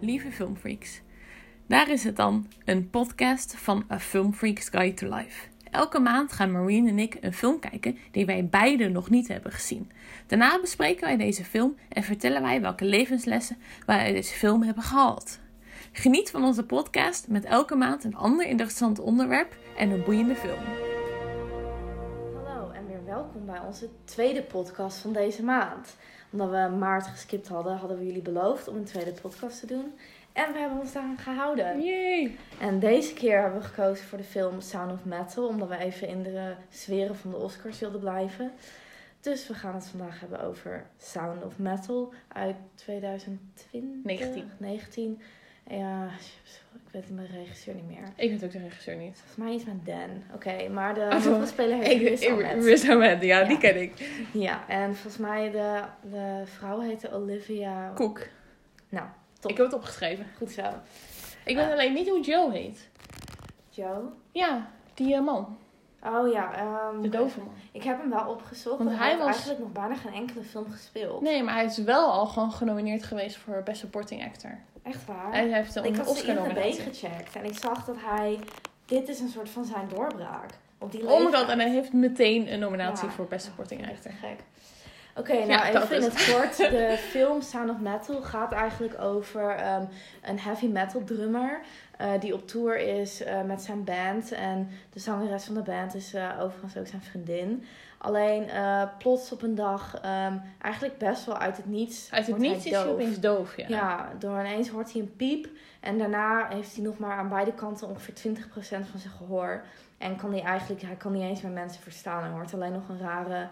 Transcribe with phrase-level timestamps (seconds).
[0.00, 1.00] lieve filmfreaks.
[1.66, 5.48] Daar is het dan, een podcast van A Film Freaks Guide to Life.
[5.70, 9.52] Elke maand gaan Marine en ik een film kijken die wij beide nog niet hebben
[9.52, 9.90] gezien.
[10.26, 14.82] Daarna bespreken wij deze film en vertellen wij welke levenslessen wij uit deze film hebben
[14.82, 15.38] gehaald.
[15.92, 20.64] Geniet van onze podcast met elke maand een ander interessant onderwerp en een boeiende film.
[22.34, 25.96] Hallo en weer welkom bij onze tweede podcast van deze maand.
[26.30, 29.92] Omdat we maart geskipt hadden, hadden we jullie beloofd om een tweede podcast te doen.
[30.32, 31.82] En we hebben ons daaraan gehouden.
[31.82, 32.36] Yay!
[32.60, 36.08] En deze keer hebben we gekozen voor de film Sound of Metal, omdat we even
[36.08, 38.52] in de sferen van de Oscars wilden blijven.
[39.20, 44.04] Dus we gaan het vandaag hebben over Sound of Metal uit 2020.
[44.04, 44.50] 19.
[44.56, 45.20] 19.
[45.66, 46.08] Ja,
[46.92, 48.02] weet mijn regisseur niet meer.
[48.16, 49.16] Ik weet ook de regisseur niet.
[49.16, 50.22] Volgens mij iets met Dan.
[50.34, 52.64] Oké, maar de Oh, hoofdrolspeler heet Riz Ahmed.
[52.64, 53.58] Riz Ahmed, ja, die Ja.
[53.58, 53.92] ken ik.
[54.32, 57.92] Ja, en volgens mij de, de vrouw heette Olivia.
[57.94, 58.20] Koek.
[58.88, 59.06] Nou,
[59.40, 59.50] top.
[59.50, 60.26] Ik heb het opgeschreven.
[60.36, 60.62] Goed zo.
[61.44, 62.88] Ik weet alleen niet hoe Joe heet.
[63.68, 64.02] Joe?
[64.32, 65.58] Ja, die eh, man.
[66.06, 67.52] Oh ja, ehm, De dove man.
[67.72, 68.78] ik heb hem wel opgezocht.
[68.78, 71.20] Want hij was- eigenlijk nog bijna geen enkele film gespeeld.
[71.22, 74.58] Nee, maar hij is wel al gewoon genomineerd geweest voor Best Supporting Actor.
[74.82, 75.32] Echt waar?
[75.32, 76.82] Hij heeft een ik had zijn IMDb Oscar-nominatie.
[76.82, 78.38] gecheckt en ik zag dat hij...
[78.84, 80.50] Dit is een soort van zijn doorbraak.
[80.78, 83.48] Op die Oh my god, en hij heeft meteen een nominatie Ja, voor Best ja,
[83.50, 84.12] Supporting echt Actor.
[84.12, 84.38] Gek.
[85.16, 86.56] Oké, nou Ja, even in het kort.
[86.78, 89.84] De film Sound of Metal gaat eigenlijk over ehm,
[90.22, 91.60] een heavy metal drummer.
[91.96, 94.32] eh, die op tour is eh, met zijn band.
[94.32, 97.64] En de zangeres van de band is eh, overigens ook zijn vriendin.
[97.98, 98.48] Alleen
[98.98, 102.08] plots op een dag, ehm, eigenlijk best wel uit het niets.
[102.10, 103.64] Uit het niets is hij opeens doof, ja.
[103.68, 105.48] Ja, door ineens hoort hij een piep.
[105.80, 109.62] En daarna heeft hij nog maar aan beide kanten ongeveer 20% van zijn gehoor.
[109.98, 112.22] En kan hij eigenlijk, hij kan niet eens meer mensen verstaan.
[112.22, 113.48] Hij hoort alleen nog een rare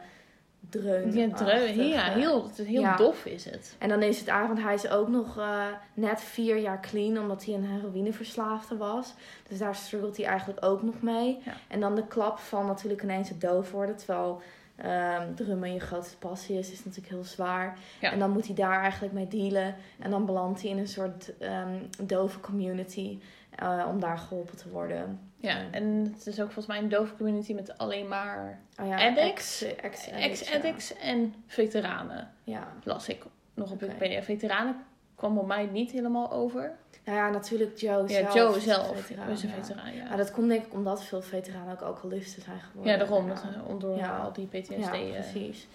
[0.69, 1.13] dreun.
[1.13, 2.97] Ja, dreun, ja heel, heel Ja.
[2.97, 3.77] dof is het.
[3.79, 5.65] En dan is het avond, hij is ook nog eh,
[5.95, 9.15] net vier jaar clean, omdat hij een heroïneverslaafde was.
[9.49, 11.39] Dus daar struggelt hij eigenlijk ook nog mee.
[11.45, 11.53] Ja.
[11.69, 14.41] En dan de klap van natuurlijk ineens het doof worden, terwijl
[14.77, 17.79] ehm drummen je grootste passie is, is natuurlijk heel zwaar.
[18.01, 18.13] Ja.
[18.13, 19.75] En dan moet hij daar eigenlijk mee dealen.
[19.99, 23.19] En dan belandt hij in een soort ehm dove community
[23.55, 25.28] eh, om daar geholpen te worden.
[25.41, 25.65] Ja, Ja.
[25.71, 29.63] en het is ook volgens mij een dove community met alleen maar Oh ja, Addicts,
[29.63, 32.31] ex- ex-addicts, en veteranen.
[32.45, 32.53] Ja.
[32.59, 32.73] ja.
[32.85, 33.23] Las ik
[33.55, 33.81] nog op.
[33.81, 34.23] Wikipedia.
[34.23, 34.77] Veteranen
[35.15, 36.73] kwam op mij niet helemaal over.
[37.05, 38.35] Nou ja, natuurlijk Joe Ja, zelf.
[38.35, 39.55] Joe is een zelf is een ja.
[39.63, 40.09] veteraan, ja.
[40.09, 42.93] Maar dat komt denk ik omdat veel veteranen ook alcoholisten zijn geworden.
[42.93, 43.27] Ja, daarom.
[43.29, 43.35] Ja,
[43.69, 44.17] Dat, door Ja.
[44.19, 44.71] al die PTSD.
[44.79, 45.11] Ja, eh.
[45.13, 45.67] precies.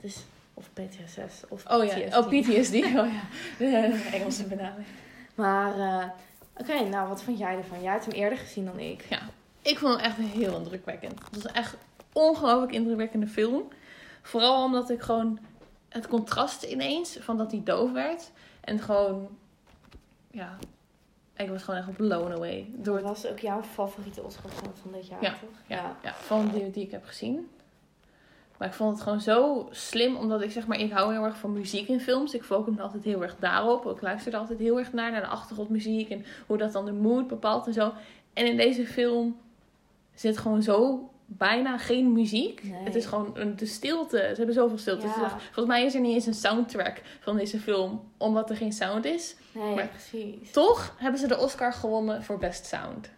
[0.00, 0.24] Dus,
[0.54, 1.42] of PTSS.
[1.48, 2.16] Of Oh ja, PTSD.
[2.16, 2.74] oh PTSD.
[2.74, 3.20] Oh ja,
[3.58, 4.86] de Engelse benaming.
[5.34, 6.04] Maar, eh,
[6.56, 7.82] oké, nou wat vond jij ervan?
[7.82, 9.06] Jij hebt hem eerder gezien dan ik.
[9.08, 9.20] Ja,
[9.62, 11.20] ik vond hem echt heel indrukwekkend.
[11.24, 11.78] Het was echt een
[12.12, 13.68] ongelooflijk indrukwekkende film.
[14.22, 15.38] Vooral omdat ik gewoon
[15.88, 18.30] het contrast ineens van dat hij doof werd.
[18.60, 19.28] En gewoon,
[20.30, 20.56] ja,
[21.36, 22.70] ik was gewoon echt blown away.
[22.74, 25.58] Door Dat was ook jouw favoriete Oscar-film van dit jaar, Ja, toch?
[25.66, 27.50] Ja, ja, van die die ik heb gezien.
[28.58, 31.36] Maar ik vond het gewoon zo slim, omdat ik zeg maar, ik hou heel erg
[31.36, 32.34] van muziek in films.
[32.34, 33.86] Ik focus me altijd heel erg daarop.
[33.86, 36.92] Ik luister er altijd heel erg naar, naar de achtergrondmuziek en hoe dat dan de
[36.92, 37.92] mood bepaalt en zo.
[38.32, 39.36] En in deze film
[40.14, 42.62] zit gewoon zo bijna geen muziek.
[42.64, 42.82] Nee.
[42.84, 44.16] Het is gewoon een, de stilte.
[44.16, 45.06] Ze hebben zoveel stilte.
[45.06, 45.24] Ja.
[45.24, 48.72] Echt- volgens mij is er niet eens een soundtrack van deze film, omdat er geen
[48.72, 49.36] sound is.
[49.52, 50.50] Nee, Maar- precies.
[50.50, 53.10] Toch hebben ze de Oscar gewonnen voor Best Sound.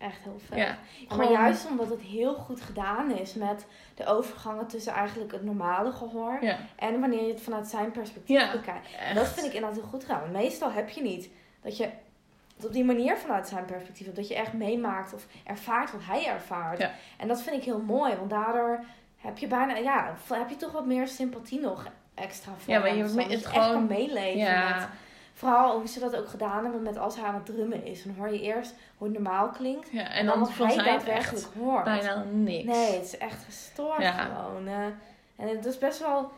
[0.00, 0.58] Echt heel vet.
[0.58, 0.76] Ja, Ja,
[1.08, 5.44] maar gewoon- juist omdat het heel goed gedaan is met de overgangen tussen eigenlijk het
[5.44, 8.86] normale gehoor Ja, en wanneer je het vanuit zijn perspectief Ja, bekijkt.
[9.00, 9.14] Echt.
[9.14, 10.20] dat vind ik inderdaad heel goed gedaan.
[10.20, 11.28] Want meestal heb je niet
[11.62, 11.88] dat je
[12.56, 14.16] het op die manier vanuit zijn perspectief hebt.
[14.18, 16.78] Dat je echt meemaakt of ervaart wat hij ervaart.
[16.78, 16.90] Ja.
[17.16, 18.14] En dat vind ik heel mooi.
[18.16, 18.84] Want daardoor
[19.16, 22.88] heb je bijna, ja, heb je toch wat meer sympathie nog extra voor Ja, maar
[22.88, 22.98] hem.
[22.98, 24.88] je- Zodat het gewoon- kan meeleven met
[25.40, 28.02] Vooral hoe ze dat ook gedaan hebben met als hij aan het drummen is.
[28.02, 29.88] Dan hoor je eerst hoe het normaal klinkt.
[29.90, 31.84] ja, en En dan wat hij daadwerkelijk hoort.
[31.84, 32.64] bijna niks.
[32.64, 34.12] Nee, het is echt gestoord Ja.
[34.12, 34.66] gewoon.
[34.66, 34.84] eh.
[35.36, 36.30] en het is best wel...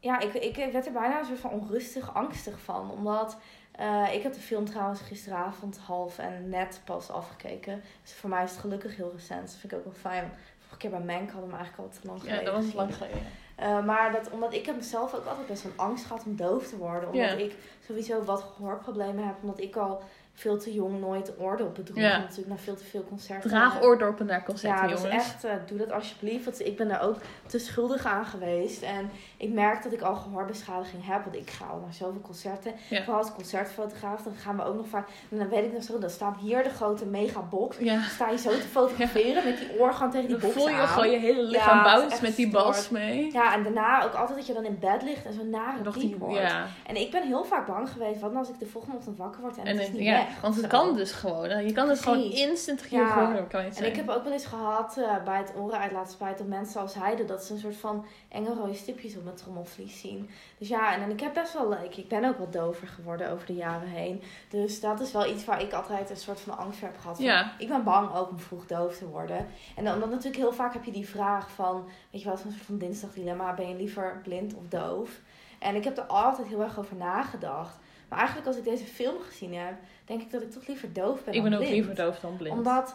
[0.00, 2.90] Ja, ik, ik werd er bijna een soort van onrustig, angstig van.
[2.90, 3.36] Omdat...
[3.72, 7.82] eh, ik heb de film trouwens gisteravond half en net pas afgekeken.
[8.02, 9.40] Dus voor mij is het gelukkig heel recent.
[9.46, 10.32] Dat vind ik ook wel fijn.
[10.58, 12.72] Vorige keer bij Mank hadden we hem eigenlijk al te lang Ja, geleden dat was
[12.74, 13.22] lang geleden.
[13.56, 16.68] Eh, maar dat, omdat ik heb zelf ook altijd best wel angst gehad om doof
[16.68, 17.10] te worden.
[17.12, 17.54] Omdat ik
[17.86, 19.34] sowieso wat gehoorproblemen heb.
[19.40, 20.02] Omdat ik al
[20.34, 22.10] veel te jong nooit oordop bedroegen.
[22.10, 22.18] Ja.
[22.18, 23.50] Natuurlijk naar veel te veel concerten.
[23.50, 25.24] Draag oordorpen naar concerten, Ja, dus jongens.
[25.24, 26.44] echt, eh, doe dat alsjeblieft.
[26.44, 28.82] Want ik ben daar ook te schuldig aan geweest.
[28.82, 31.24] En ik merk dat ik al gehoorbeschadiging heb.
[31.24, 32.72] Want ik ga al naar zoveel concerten.
[32.88, 33.02] Ja.
[33.02, 34.22] Vooral als concertfotograaf.
[34.22, 35.08] Dan gaan we ook nog vaak...
[35.30, 37.78] En dan weet ik nog zo, dan staat hier de grote megabox.
[37.78, 37.94] Ja.
[37.94, 40.68] Dan sta je zo te fotograferen met die oor gewoon tegen die Dan box voel
[40.74, 40.88] je aan.
[40.88, 43.32] gewoon je hele lichaam Ja, echt met die bas mee.
[43.32, 45.94] Ja, en daarna ook altijd dat je dan in bed ligt en zo'n nare Nog
[45.94, 46.66] die, ja.
[46.86, 49.40] En ik ben heel vaak bang geweest, wat nou als ik de volgende ochtend wakker
[49.40, 50.40] word en, En, het is niet ja, weg.
[50.40, 50.70] want het zo.
[50.70, 51.66] kan dus gewoon.
[51.66, 53.44] Je kan het gewoon instant je Ja.
[53.48, 56.46] kwijt En ik heb ook wel eens gehad eh, bij het oren uit laten dat
[56.46, 60.30] mensen al zeiden dat ze een soort van enge rode stipjes op mijn trommelvlies zien.
[60.58, 63.46] Dus ja, en, ik heb best wel, ik, ik ben ook wat dover geworden over
[63.46, 64.22] de jaren heen.
[64.48, 67.16] Dus dat is wel iets waar ik altijd een soort van angst voor heb gehad.
[67.16, 67.52] Van, Ja.
[67.58, 69.46] Ik ben bang ook om vroeg doof te worden.
[69.76, 72.50] En dan, dan natuurlijk heel vaak heb je die vraag van, weet je wel, zo'n
[72.50, 75.10] soort van dinsdagdilemma, ben je liever blind of doof?
[75.58, 77.78] En ik heb er altijd heel erg over nagedacht.
[78.12, 79.74] Maar eigenlijk als ik deze film gezien heb,
[80.04, 82.18] denk ik dat ik toch liever doof ben ik dan ben ook blind liever doof
[82.18, 82.56] dan blind.
[82.56, 82.94] omdat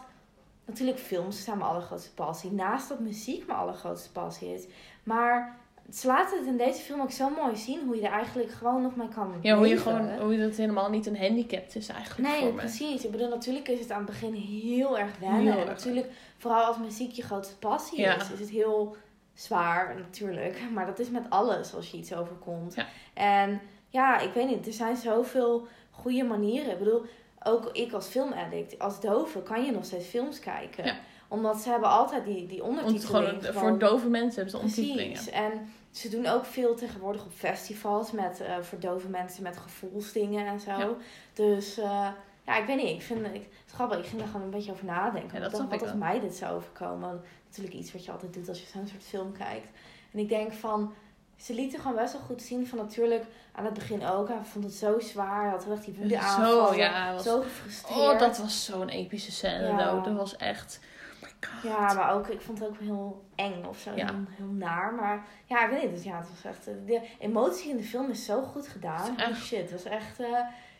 [0.64, 2.52] natuurlijk films zijn mijn allergrootste passie.
[2.52, 4.64] Naast dat muziek mijn allergrootste passie is.
[5.02, 5.56] Maar
[5.92, 8.82] ze laten het in deze film ook zo mooi zien hoe je er eigenlijk gewoon
[8.82, 9.92] nog mee kan ja, hoe je leven.
[9.92, 12.58] gewoon, hoe je dat helemaal niet een handicap is eigenlijk Nee, voor me.
[12.60, 13.04] precies.
[13.04, 15.40] Ik bedoel, natuurlijk is het aan het begin heel erg wennen.
[15.40, 15.66] Heel en erg.
[15.68, 16.06] natuurlijk,
[16.38, 18.16] vooral als muziek je grootste passie Ja.
[18.16, 18.96] is, is het heel
[19.34, 20.60] zwaar natuurlijk.
[20.74, 22.74] Maar dat is met alles als je iets overkomt.
[22.74, 22.86] Ja.
[23.14, 26.72] En ja, ik weet niet, er zijn zoveel goede manieren.
[26.72, 27.04] Ik bedoel,
[27.42, 30.84] ook ik als filmaddict, als dove kan je nog steeds films kijken.
[30.84, 30.96] Ja.
[31.28, 33.46] Omdat ze hebben altijd die, die ondertiteling.
[33.46, 35.12] gewoon, voor dove mensen hebben ze ondertitelingen.
[35.12, 35.30] Precies.
[35.30, 40.46] En ze doen ook veel tegenwoordig op festivals met eh voor dove mensen met gevoelsdingen
[40.46, 40.70] en zo.
[40.70, 40.94] Ja.
[41.32, 42.08] Dus eh,
[42.46, 42.88] ja, ik weet niet.
[42.88, 43.98] Ik vind ik, het is grappig.
[43.98, 45.36] Ik ging er gewoon een beetje over nadenken.
[45.36, 47.22] Ja, dat snap wat als mij dit zou overkomen?
[47.46, 49.68] Natuurlijk iets wat je altijd doet als je zo'n soort film kijkt.
[50.12, 50.92] En ik denk van,
[51.38, 54.28] ze lieten gewoon best wel goed zien van natuurlijk aan het begin ook.
[54.28, 55.40] Hij vond het zo zwaar.
[55.42, 56.76] Hij had heel erg die woede Zo, aanvallen.
[56.76, 58.12] ja, was- Zo gefrustreerd.
[58.12, 59.66] Oh, dat was zo'n epische scène.
[59.66, 60.00] Ja.
[60.00, 60.80] Dat was echt...
[61.22, 61.62] Oh my god.
[61.62, 63.90] Ja, maar ook, ik vond het ook heel eng of zo.
[63.94, 64.06] Ja.
[64.06, 64.94] Heel, heel naar.
[64.94, 65.94] Maar ja, ik weet niet.
[65.94, 66.66] Dus ja, het was echt...
[66.66, 69.00] eh, De emotie in de film is zo goed gedaan.
[69.08, 69.70] Holy echt- shit.
[69.70, 70.20] Het was echt...
[70.20, 70.26] eh,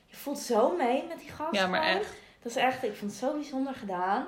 [0.06, 1.54] je voelt zo mee met die gast.
[1.54, 1.98] Ja, maar gewoon.
[2.00, 2.12] echt.
[2.42, 2.82] Dat is echt...
[2.82, 4.26] Ik vond het zo bijzonder gedaan.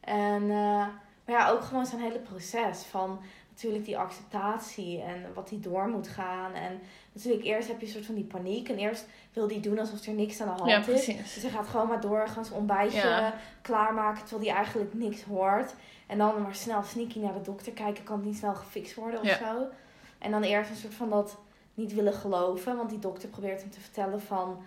[0.00, 0.42] En...
[0.42, 0.86] eh,
[1.24, 3.20] maar ja, ook gewoon zijn hele proces van...
[3.54, 6.52] Natuurlijk die acceptatie en wat hij door moet gaan.
[6.52, 6.80] En
[7.12, 8.68] natuurlijk eerst heb je een soort van die paniek.
[8.68, 11.04] En eerst wil hij doen alsof er niks aan de hand Ja, is.
[11.06, 13.34] Dus hij gaat gewoon maar door, gaan zijn ontbijtje Ja.
[13.62, 15.74] klaarmaken terwijl hij eigenlijk niks hoort.
[16.06, 19.20] En dan maar snel sneaky naar de dokter kijken, kan het niet snel gefixt worden
[19.20, 19.36] of Ja.
[19.36, 19.66] zo.
[20.18, 21.38] En dan eerst een soort van dat
[21.74, 24.62] niet willen geloven, want die dokter probeert hem te vertellen van,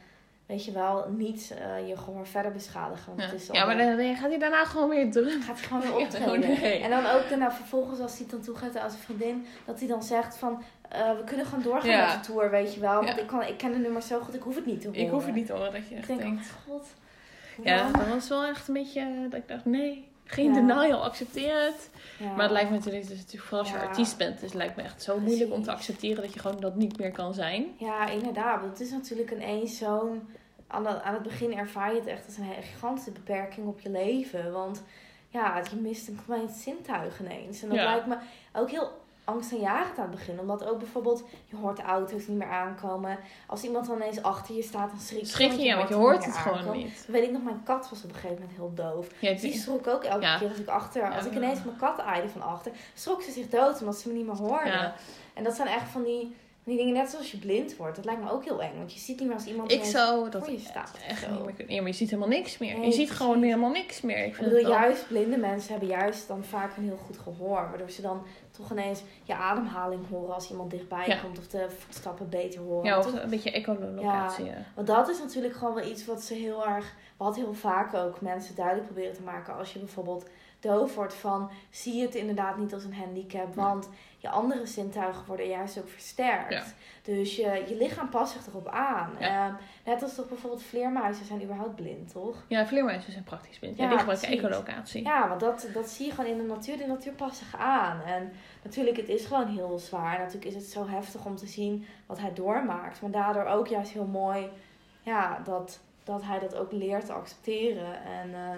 [0.46, 3.06] weet je wel, niet eh, je gehoor verder beschadigen.
[3.08, 5.46] Want Ja, het is ja maar dan, gaat hij daarna gewoon weer terug.
[5.46, 6.32] gaat hij gewoon weer Ja, optreden.
[6.52, 6.80] oh nee.
[6.84, 10.04] En dan ook daarna vervolgens als hij dan toegeeft aan zijn vriendin, dat hij dan
[10.04, 12.06] zegt van, eh, we kunnen gewoon doorgaan Ja.
[12.16, 12.94] met de tour, weet je wel.
[12.96, 13.18] Want Ja.
[13.18, 15.02] ik, kan, ik ken de nummers zo goed, ik hoef het niet te horen.
[15.02, 16.48] Ik hoef het niet te horen dat je Ik echt denk, denkt...
[16.68, 16.88] oh god.
[17.64, 17.92] Ja, Ja.
[17.92, 19.00] dat was wel echt een beetje...
[19.00, 20.54] eh, Dat ik dacht, nee, geen Ja.
[20.54, 21.90] denial, accepteer het.
[22.20, 22.32] Ja.
[22.32, 23.84] Maar het lijkt me natuurlijk, dus natuurlijk vooral als je Ja.
[23.84, 26.60] artiest bent, dus het lijkt me echt zo moeilijk om te accepteren dat je gewoon
[26.60, 27.66] dat niet meer kan zijn.
[27.78, 28.60] Ja, inderdaad.
[28.60, 30.28] Want Het is natuurlijk ineens zo'n...
[30.68, 33.80] Aan, het- aan het begin ervaar je het echt als een hele gigantische beperking op
[33.80, 34.52] je leven.
[34.52, 34.84] Want
[35.30, 37.62] ja, je mist een klein zintuig ineens.
[37.64, 38.16] En dat lijkt me
[38.54, 38.92] ook heel
[39.26, 40.40] angstaanjagend aan het begin.
[40.40, 43.18] Omdat ook bijvoorbeeld, je hoort de auto's niet meer aankomen.
[43.48, 45.26] Als iemand dan ineens achter je staat, dan schrik je.
[45.26, 47.06] Schrik je, ja, want je hoort het gewoon niet.
[47.08, 49.08] Weet ik nog, mijn kat was op een gegeven moment heel doof.
[49.20, 50.38] Ja, Die schrok ook elke Ja.
[50.38, 51.12] keer als ik achter...
[51.16, 54.14] Als ik ineens mijn kat aaide van achter, schrok ze zich dood omdat ze me
[54.14, 54.92] niet meer hoorde.
[55.34, 56.36] En dat zijn echt van die,
[56.66, 57.96] die dingen, net zoals je blind wordt.
[57.96, 58.78] Dat lijkt me ook heel eng.
[58.78, 60.92] Want je ziet niet meer als iemand ik zou dat voor je staat.
[61.08, 61.74] echt niet meer kunnen.
[61.74, 62.78] Ja, maar je ziet helemaal niks meer.
[62.78, 64.26] Nee, je ziet gewoon helemaal niks meer.
[64.26, 67.56] Ik bedoel, juist blinde mensen hebben juist dan vaak een heel goed gehoor.
[67.70, 68.22] Waardoor ze dan
[68.52, 71.18] toch ineens je ademhaling horen als iemand dichtbij Ja.
[71.18, 71.38] komt.
[71.38, 72.86] Of de voetstappen beter horen.
[72.86, 74.46] Ja, of Toch- een beetje echolocalisatie.
[74.46, 74.66] Ja.
[74.76, 78.22] Want dat is natuurlijk gewoon wel iets wat ze heel erg, wat heel vaak ook
[78.22, 79.56] mensen duidelijk proberen te maken.
[79.58, 80.26] Als je bijvoorbeeld
[80.66, 83.56] doof wordt van, zie je het inderdaad niet als een handicap.
[83.56, 86.54] Want je andere zintuigen worden juist ook versterkt.
[86.54, 86.64] Ja.
[87.02, 89.12] Dus je, je lichaam past zich erop aan.
[89.20, 89.48] Ja.
[89.48, 89.54] Ehm,
[89.86, 92.44] net als toch bijvoorbeeld vleermuizen zijn überhaupt blind, toch?
[92.48, 93.78] Ja, vleermuizen zijn praktisch blind.
[93.78, 95.04] Ja, Ja, die gebruiken ecolocatie.
[95.04, 96.78] Ja, want dat, dat zie je gewoon in de natuur.
[96.78, 98.02] De natuur past zich aan.
[98.02, 98.32] En
[98.64, 100.18] natuurlijk, het is gewoon heel zwaar.
[100.18, 103.02] Natuurlijk is het zo heftig om te zien wat hij doormaakt.
[103.02, 104.50] Maar daardoor ook juist heel mooi
[105.02, 108.04] ja, dat, dat hij dat ook leert te accepteren.
[108.04, 108.58] En eh,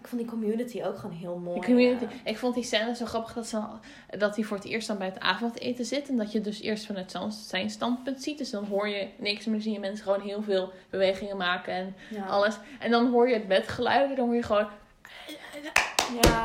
[0.00, 1.60] ik vond die community ook gewoon heel mooi.
[1.60, 2.04] Community.
[2.04, 2.10] eh.
[2.32, 3.60] Ik vond die scène zo grappig dat, ze,
[4.18, 6.08] dat hij voor het eerst dan bij het avondeten zit.
[6.08, 8.38] En dat je dus eerst vanuit zijn- standpunt ziet.
[8.38, 9.60] Dus dan hoor je niks meer.
[9.60, 12.24] zie je mensen gewoon heel veel bewegingen maken en ja.
[12.26, 12.56] alles.
[12.78, 14.10] En dan hoor je het bedgeluid.
[14.10, 14.66] En dan hoor je gewoon...
[16.22, 16.42] Ja.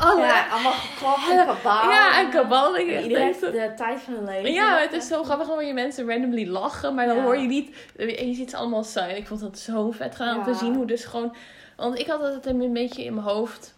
[0.00, 0.20] alle...
[0.20, 1.90] Ja, allemaal geklapt en.
[1.90, 2.78] Ja, en kabal.
[2.78, 4.52] Iedereen heeft zo- de tijd van hun leven.
[4.52, 5.46] Ja, het is zo grappig.
[5.48, 7.22] Hoor je mensen randomly lachen, maar dan Ja.
[7.22, 7.76] hoor je niet...
[7.96, 9.16] En je ziet ze allemaal zijn.
[9.16, 11.34] Ik vond dat zo vet gedaan om te zien hoe dus gewoon...
[11.82, 13.74] Want ik had het een beetje in mijn hoofd...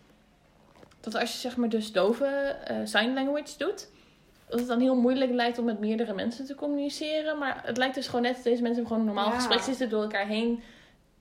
[1.01, 3.89] Dat als je zeg maar dus dove eh, sign language doet...
[4.49, 7.39] Dat het dan heel moeilijk lijkt om met meerdere mensen te communiceren.
[7.39, 9.35] Maar het lijkt dus gewoon net dat deze mensen gewoon een normaal Ja.
[9.35, 10.63] gesprek zitten door elkaar heen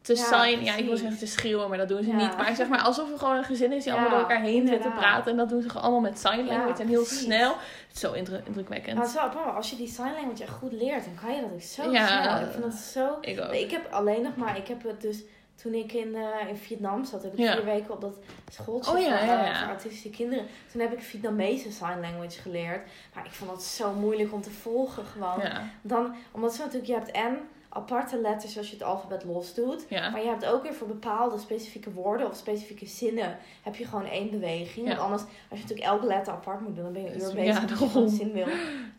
[0.02, 0.64] te Ja, sign.
[0.64, 2.16] Ja, ik wil zeggen te schreeuwen, maar dat doen ze Ja.
[2.16, 2.38] niet.
[2.38, 4.68] Maar zeg maar alsof er gewoon een gezin is die Ja, allemaal door elkaar heen
[4.68, 5.32] zitten te praten.
[5.32, 7.20] En dat doen ze gewoon allemaal met sign language en heel precies.
[7.24, 7.56] snel.
[7.94, 8.98] Zo indru- indrukwekkend.
[8.98, 11.62] Maar maar als je die sign language echt goed leert, dan kan je dat ook
[11.62, 12.08] zo Ja.
[12.24, 12.40] snel.
[12.48, 13.18] Ik vind dat zo...
[13.22, 13.52] Ik ook.
[13.54, 15.18] Ik heb alleen nog maar, ik heb het dus
[15.56, 17.54] toen ik in, eh, in Vietnam zat, heb ik Ja.
[17.56, 18.16] vier weken op dat
[18.52, 19.60] schooltje Oh ja, voor, ja, eh, ja.
[19.60, 20.46] voor autistische kinderen.
[20.72, 22.88] Toen heb ik Vietnamese sign language geleerd.
[23.14, 25.42] Maar ik vond dat zo moeilijk om te volgen gewoon.
[25.82, 27.38] Dan, omdat ze natuurlijk, je hebt en
[27.70, 29.90] aparte letters als je het alfabet los doet.
[29.90, 34.06] Maar je hebt ook weer voor bepaalde specifieke woorden of specifieke zinnen heb je gewoon
[34.06, 34.88] één beweging.
[34.88, 37.34] Want anders, als je natuurlijk elke letter apart moet doen, dan ben je een uur
[37.34, 38.48] bezig als je een zin wil.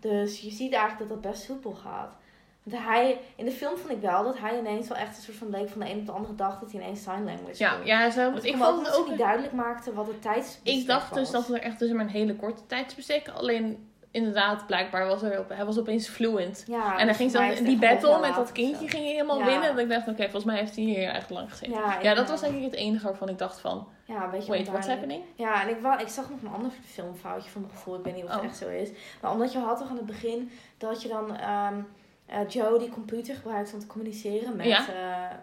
[0.01, 2.13] Dus je ziet eigenlijk dat dat best soepel gaat.
[2.65, 5.37] Want hij, in de film vond ik wel dat hij ineens wel echt een soort
[5.37, 7.75] van leek van de een op de andere dag dat hij ineens sign language Ja,
[7.77, 7.87] kon.
[7.87, 9.09] ja zo, Want ik vond dat het ook...
[9.09, 12.11] niet duidelijk maakte wat het tijdsbestek Ik dacht dus dat er echt dus maar een
[12.11, 13.29] hele korte tijdsbestek.
[13.29, 16.65] Alleen inderdaad, blijkbaar was er op, hij was opeens fluent.
[16.67, 19.45] Ja, en dan ging het die battle met dat kindje ging helemaal Ja.
[19.45, 19.71] winnen.
[19.71, 21.75] En ik dacht, oké, volgens mij heeft hij hier echt lang gezeten.
[21.75, 24.51] Ja, Ja, dat was denk ik het enige waarvan ik dacht van, Ja, een beetje
[24.53, 25.23] wait, what's happening?
[25.35, 27.95] Ja, en ik, wou, ik zag nog een ander filmfoutje van mijn gevoel.
[27.99, 28.45] Ik weet niet of het Oh.
[28.47, 28.89] echt zo is.
[29.21, 31.75] Maar omdat je had toch aan het begin dat je dan ehm,
[32.27, 34.89] eh, Joe die computer gebruikt om te communiceren met Ja.
[34.89, 35.37] eh,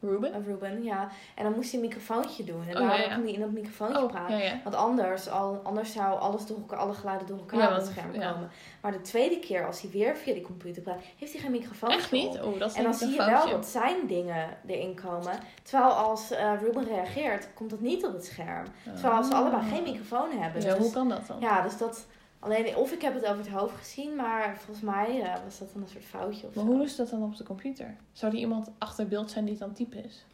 [0.00, 0.32] Ruben?
[0.32, 0.82] eh, Ruben.
[0.82, 1.08] Ja.
[1.34, 2.62] En dan moest hij een microfoontje doen.
[2.68, 3.14] En Oh, daarom ja.
[3.14, 4.60] kon hij in dat microfoontje Oh, praten.
[4.64, 8.12] Want anders, al, anders zou alles door elkaar, alle geluiden door elkaar op het scherm
[8.12, 8.50] komen.
[8.80, 11.98] Maar de tweede keer, als hij weer via die computer praat, heeft hij geen microfoontje
[11.98, 12.40] Echt niet?
[12.40, 15.38] Oh, dat is En dan zie je wel dat zijn dingen erin komen.
[15.62, 18.64] Terwijl als Ruben reageert, komt dat niet op het scherm.
[19.00, 19.38] Terwijl ze Ah.
[19.38, 20.62] allebei geen microfoon hebben.
[20.62, 21.40] Ja, Dus- hoe kan dat dan?
[21.40, 22.06] ja, dus dat...
[22.44, 25.72] Alleen, of ik heb het over het hoofd gezien, maar volgens mij eh, was dat
[25.72, 26.70] dan een soort foutje of Maar zo.
[26.70, 27.96] hoe is dat dan op de computer?
[28.12, 30.24] Zou er iemand achter beeld zijn die het dan type is?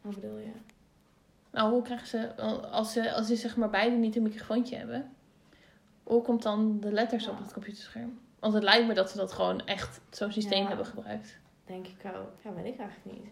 [0.00, 0.50] Wat bedoel je?
[1.50, 2.36] Nou, hoe krijgen ze,
[2.70, 5.12] als ze, als ze zeg maar beide niet een microfoontje hebben,
[6.02, 8.18] hoe komt dan de letters op het computerscherm?
[8.38, 10.68] Want het lijkt me dat ze dat gewoon echt zo'n systeem Ja.
[10.68, 11.36] hebben gebruikt.
[11.64, 12.30] Denk ik ook.
[12.44, 13.30] Ja, weet ik eigenlijk niet.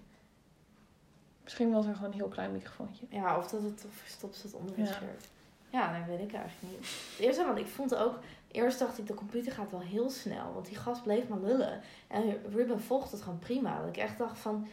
[1.42, 3.06] Misschien was er gewoon een heel klein microfoontje.
[3.08, 4.94] Ja, of dat het verstopt zat onder het Ja.
[4.94, 5.28] shirt.
[5.74, 6.88] Ja, dat weet ik eigenlijk niet.
[7.10, 8.18] Het eerste, want ik vond ook...
[8.50, 10.52] Eerst dacht ik, de computer gaat wel heel snel.
[10.52, 11.80] Want die gast bleef maar lullen.
[12.08, 13.78] En Ruben volgt het gewoon prima.
[13.78, 14.66] Dat ik echt dacht van...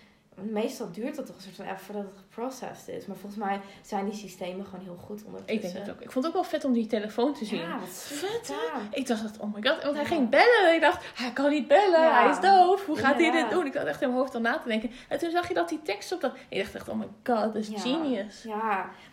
[0.50, 3.06] Meestal duurt het toch een soort van even voordat het geprocessed is.
[3.06, 5.56] Maar volgens mij zijn die systemen gewoon heel goed ondertussen.
[5.56, 6.02] Ik denk het ook.
[6.02, 7.60] Ik vond het ook wel vet om die telefoon te zien.
[7.60, 8.80] Ja, wat Vet, hè?
[8.98, 10.10] Ik dacht, oh my god, want hij Ja.
[10.10, 10.74] ging bellen.
[10.76, 12.86] Ik dacht, hij kan niet bellen, Ja, hij is doof.
[12.86, 13.66] Hoe gaat hij dit doen?
[13.66, 14.92] Ik zat echt in mijn hoofd aan na te denken.
[15.08, 16.34] En toen zag je dat die tekst op dat...
[16.50, 18.44] Ik dacht echt, oh my god, dat is genius.
[18.44, 18.58] Ja,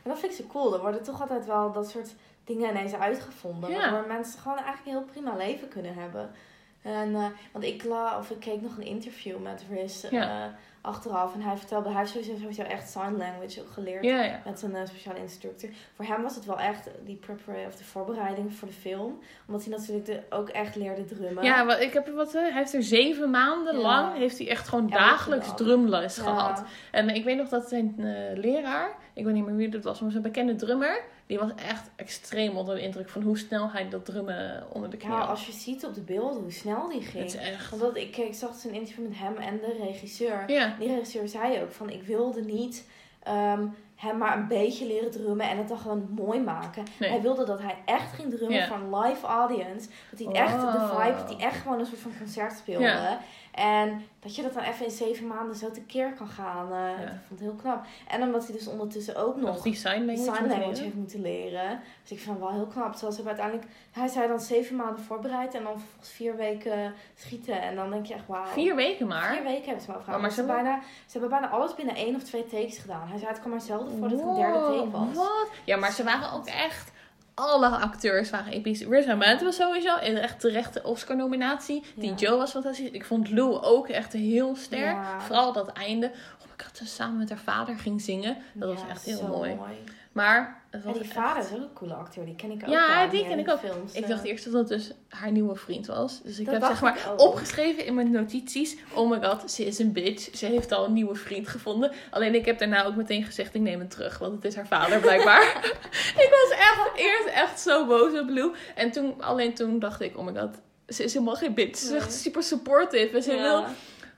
[0.03, 0.75] maar dat vind ik zo cool.
[0.75, 3.71] Er worden toch altijd wel dat soort dingen ineens uitgevonden.
[3.73, 6.31] Waardoor mensen gewoon eigenlijk een heel prima leven kunnen hebben.
[6.83, 10.45] En, eh, want ik, la, of ik keek nog een interview met Riz eh.
[10.89, 11.35] Achteraf.
[11.35, 14.45] En hij vertelde, hij heeft sowieso, sowieso echt sign language ook geleerd.
[14.45, 15.69] Met een eh, speciale instructor.
[15.95, 19.19] Voor hem was het wel echt die prepara- of de voorbereiding voor de film.
[19.47, 21.45] Omdat hij natuurlijk de, ook echt leerde drummen.
[21.45, 23.81] Ja, wat, ik heb wat, eh, hij heeft er zeven maanden Ja.
[23.81, 25.57] lang, heeft hij echt gewoon dagelijks dag.
[25.57, 26.23] drumles Ja.
[26.23, 26.63] gehad.
[26.91, 30.01] En ik weet nog dat zijn eh, leraar, ik weet niet meer wie dat was,
[30.01, 33.89] maar zijn bekende drummer, die was echt extreem onder de indruk van hoe snel hij
[33.89, 35.29] dat drummen onder de knie Ja, had.
[35.29, 37.25] als je ziet op de beelden hoe snel die ging.
[37.25, 37.71] Het is echt...
[37.71, 40.45] Want dat, ik, ik zag dus een interview met hem en de regisseur.
[40.51, 42.89] Ja, regisseur zei ook van ik wilde niet
[43.23, 43.67] ehm,
[43.97, 46.83] hem maar een beetje leren drummen en het dan gewoon mooi maken.
[46.99, 47.11] Nee.
[47.11, 49.89] Hij wilde dat hij echt ging drummen een live audience.
[50.11, 51.01] Dat hij echt de Wow.
[51.03, 53.17] vibe, dat hij echt gewoon een soort van concert speelde.
[53.59, 56.69] En dat je dat dan even in zeven maanden zo tekeer kan gaan.
[56.69, 56.97] Ja.
[56.97, 57.85] Dat vond ik heel knap.
[58.09, 60.27] En omdat hij dus ondertussen ook nog nog die sign die language.
[60.41, 60.83] language leren.
[60.83, 61.81] heeft moeten leren.
[62.03, 62.95] Dus ik vind het wel heel knap.
[62.95, 67.63] Ze hebben uiteindelijk, hij zei dan zeven maanden voorbereid en dan vervolgens vier weken schieten.
[67.63, 68.45] En dan denk je echt, wauw.
[68.45, 69.33] Vier weken maar.
[69.35, 70.07] Vier weken hebben ze me Oh, gevraagd.
[70.07, 72.79] maar Maar ze ze, hebben bijna, ze hebben bijna alles binnen één of twee takes
[72.79, 73.09] gedaan.
[73.09, 75.15] Hij zei, het kwam maar zelden voor dat het een derde take was.
[75.17, 75.49] Wat?
[75.65, 76.97] Ja, maar ze waren ook echt...
[77.41, 78.81] Alle acteurs waren episch.
[78.81, 81.85] Riz Ahmed was sowieso een echt terechte Oscar-nominatie.
[81.95, 82.17] Die Ja.
[82.17, 82.91] Joe was fantastisch.
[82.91, 84.97] Ik vond Lou ook echt heel sterk.
[84.97, 85.21] Ja.
[85.21, 86.07] Vooral dat einde.
[86.07, 88.37] Oh my god, ze samen met haar vader ging zingen.
[88.53, 89.57] Dat was echt heel mooi.
[90.19, 92.25] Maar het En die echt- vader is ook een coole acteur.
[92.25, 93.59] Die ken ik ook Ja, die ken ik ook.
[93.59, 96.23] Films, Ik dacht eerst dat het dus haar nieuwe vriend was.
[96.23, 97.21] Dus ik Dat heb zeg maar ook.
[97.21, 98.77] opgeschreven in mijn notities.
[98.95, 100.37] Oh my god, ze is een bitch.
[100.37, 101.93] Ze heeft al een nieuwe vriend gevonden.
[102.11, 104.19] Alleen ik heb daarna ook meteen gezegd, ik neem het terug.
[104.19, 105.43] Want het is haar vader blijkbaar.
[106.25, 108.55] ik was echt eerst echt zo boos op Lou.
[108.75, 110.55] En toen, alleen toen dacht ik, oh my god,
[110.89, 111.79] ze is helemaal geen bitch.
[111.79, 113.17] Ze is echt super supportive.
[113.17, 113.43] En ze Ja.
[113.43, 113.65] wil...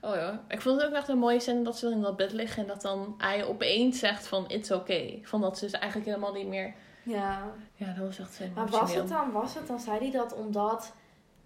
[0.01, 2.17] Oh ja, ik vond het ook echt een mooie scène dat ze dan in dat
[2.17, 2.61] bed liggen.
[2.61, 5.19] En dat dan hij opeens zegt van, it's okay.
[5.23, 7.51] Van dat ze dus eigenlijk helemaal niet meer Ja.
[7.75, 10.93] Ja, dat was echt Maar was het dan, was het dan, zei hij dat omdat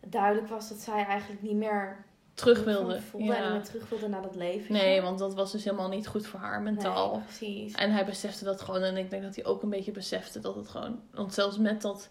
[0.07, 2.99] duidelijk was dat zij eigenlijk niet meer Terug wilde.
[3.13, 3.49] en Ja.
[3.49, 4.73] meer terug wilde naar dat leven?
[4.73, 7.11] Nee, want dat was dus helemaal niet goed voor haar mentaal.
[7.15, 7.73] Nee, precies.
[7.73, 8.81] En hij besefte dat gewoon.
[8.81, 11.01] En ik denk dat hij ook een beetje besefte dat het gewoon...
[11.11, 12.09] Want zelfs met dat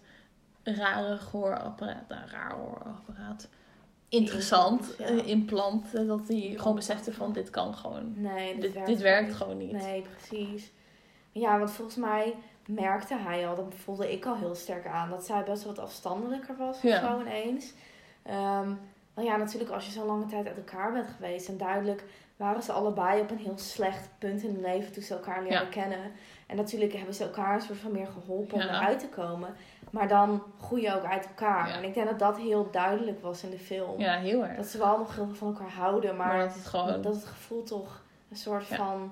[0.63, 2.07] rare gehoorapparaat...
[2.09, 3.49] Nou, raar gehoorapparaat.
[4.09, 4.95] Interessant.
[4.97, 5.05] ja.
[5.05, 6.07] eh, implant.
[6.07, 8.13] Dat hij gewoon besefte van dit kan gewoon...
[8.15, 9.35] Nee, dit, Dit, werkt, dit werkt niet.
[9.35, 9.71] gewoon niet.
[9.71, 10.71] Nee, precies.
[11.31, 12.35] Ja, want volgens mij
[12.67, 16.55] merkte hij al, dat voelde ik al heel sterk aan, dat zij best wat afstandelijker
[16.57, 16.99] was of Ja.
[17.11, 17.73] zo ineens.
[19.15, 22.03] Nou ja, natuurlijk als je zo lange tijd uit elkaar bent geweest en duidelijk
[22.35, 25.61] waren ze allebei op een heel slecht punt in hun leven toen ze elkaar leerden
[25.61, 25.69] Ja.
[25.69, 26.11] kennen.
[26.47, 29.55] En natuurlijk hebben ze elkaar een soort van meer geholpen om eruit te komen.
[29.95, 31.67] Maar dan groei je ook uit elkaar.
[31.67, 31.75] Ja.
[31.75, 33.99] En ik denk dat dat heel duidelijk was in de film.
[33.99, 34.55] Ja, heel erg.
[34.57, 37.01] Dat ze wel nog heel veel van elkaar houden, maar, maar dat het gewoon...
[37.01, 38.75] dat het gevoel toch een soort Ja.
[38.75, 39.11] van.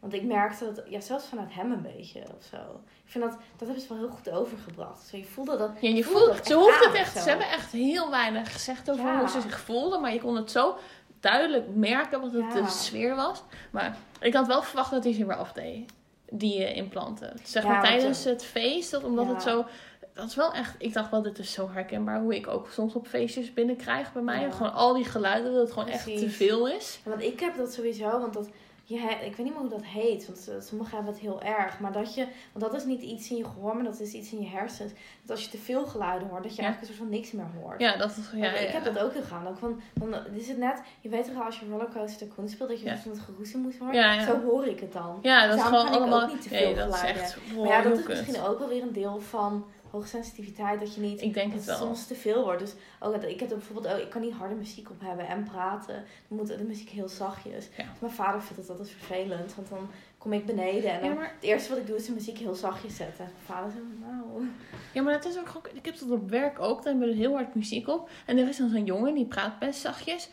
[0.00, 2.56] Want ik merkte dat, ja, zelfs vanuit hem een beetje of zo.
[3.04, 5.06] Ik vind dat, dat hebben ze wel heel goed overgebracht.
[5.06, 5.70] Zo, je voelde dat.
[5.80, 9.18] Ja, je voelde ze hoeft het echt, ze hebben echt heel weinig gezegd over Ja.
[9.18, 10.76] hoe ze zich voelden, maar je kon het zo
[11.20, 12.60] duidelijk merken wat het Ja.
[12.60, 13.42] de sfeer was.
[13.70, 15.92] Maar ik had wel verwacht dat hij ze weer afdeed,
[16.30, 17.36] die eh, implanten.
[17.42, 19.64] Zeg maar tijdens het feest, dat, omdat het zo,
[20.18, 22.94] dat is wel echt, ik dacht wel, dit is zo herkenbaar hoe ik ook soms
[22.94, 24.40] op feestjes binnenkrijg bij mij.
[24.40, 24.50] Ja.
[24.50, 27.00] Gewoon al die geluiden, dat het gewoon echt te veel is.
[27.04, 28.48] Want ik heb dat sowieso, want dat.
[28.84, 31.78] Je, ik weet niet meer hoe dat heet, want eh, sommigen hebben het heel erg.
[31.80, 34.32] Maar dat je, want dat is niet iets in je gehoor, maar dat is iets
[34.32, 34.92] in je hersens.
[35.22, 36.66] Dat als je te veel geluiden hoort, dat je Ja.
[36.68, 37.80] eigenlijk een soort van niks meer hoort.
[37.80, 39.46] Ja, dat is, ja, ik heb dat ook gedaan.
[39.48, 42.48] Ook van, van, eh, is het net, je weet toch wel als je rollercoaster tycoon
[42.48, 44.22] speelt, dat je van het geroezel moet horen?
[44.22, 45.18] Zo hoor ik het dan.
[45.22, 46.26] Ja, dat is gewoon kan ik ook allemaal.
[46.26, 47.22] niet te nee, veel is geluiden.
[47.22, 47.36] echt.
[47.56, 50.80] Maar ja, dat is misschien ook wel weer een deel van hoogsensitiviteit.
[50.80, 51.76] Dat je niet Ik denk dat het wel.
[51.78, 52.60] soms te veel wordt.
[52.60, 55.42] Dus ook, dat- ik heb bijvoorbeeld ook, ik kan niet harde muziek op hebben en
[55.44, 56.04] praten.
[56.28, 57.68] Dan moet de muziek heel zachtjes.
[57.76, 57.84] Ja.
[57.98, 59.54] Mijn vader vindt dat altijd vervelend.
[59.54, 62.06] Want dan kom ik beneden en dan, Ja, maar het eerste wat ik doe is
[62.06, 63.24] de muziek heel zachtjes zetten.
[63.24, 64.48] En mijn vader zegt, nou...
[64.92, 65.68] Ja, maar het is ook.
[65.72, 66.82] Ik heb dat op werk ook.
[66.82, 68.10] Dan hebben we heel hard muziek op.
[68.26, 70.28] En er is dan zo'n jongen die praat best zachtjes.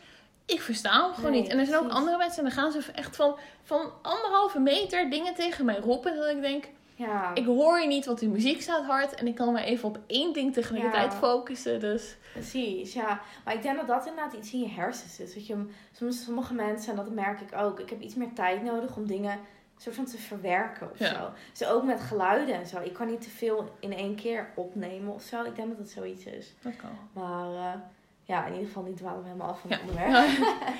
[0.46, 1.50] Ik versta hem gewoon Nee, niet.
[1.50, 2.38] En er zijn ook andere mensen.
[2.38, 6.16] En dan gaan ze echt van, van anderhalve meter dingen tegen mij roepen.
[6.16, 9.14] Dat ik denk, Ja, ik hoor je niet, want die muziek staat hard.
[9.14, 11.18] En ik kan maar even op één ding tegelijkertijd Ja.
[11.18, 11.80] focussen.
[11.80, 13.20] Dus Precies, ja.
[13.44, 15.34] Maar ik denk dat dat inderdaad iets in je hersens is.
[15.34, 18.62] Dat je, soms sommige mensen, en dat merk ik ook, ik heb iets meer tijd
[18.62, 19.38] nodig om dingen
[19.78, 21.08] soort van te verwerken of Ja.
[21.14, 21.30] zo.
[21.58, 22.80] Dus ook met geluiden en zo.
[22.80, 25.42] Ik kan niet te veel in één keer opnemen of zo.
[25.44, 26.54] Ik denk dat het zoiets is.
[26.60, 26.90] dat kan.
[27.12, 27.80] Maar eh,
[28.22, 30.28] ja, in ieder geval niet dwalen we helemaal af van het onderwerp.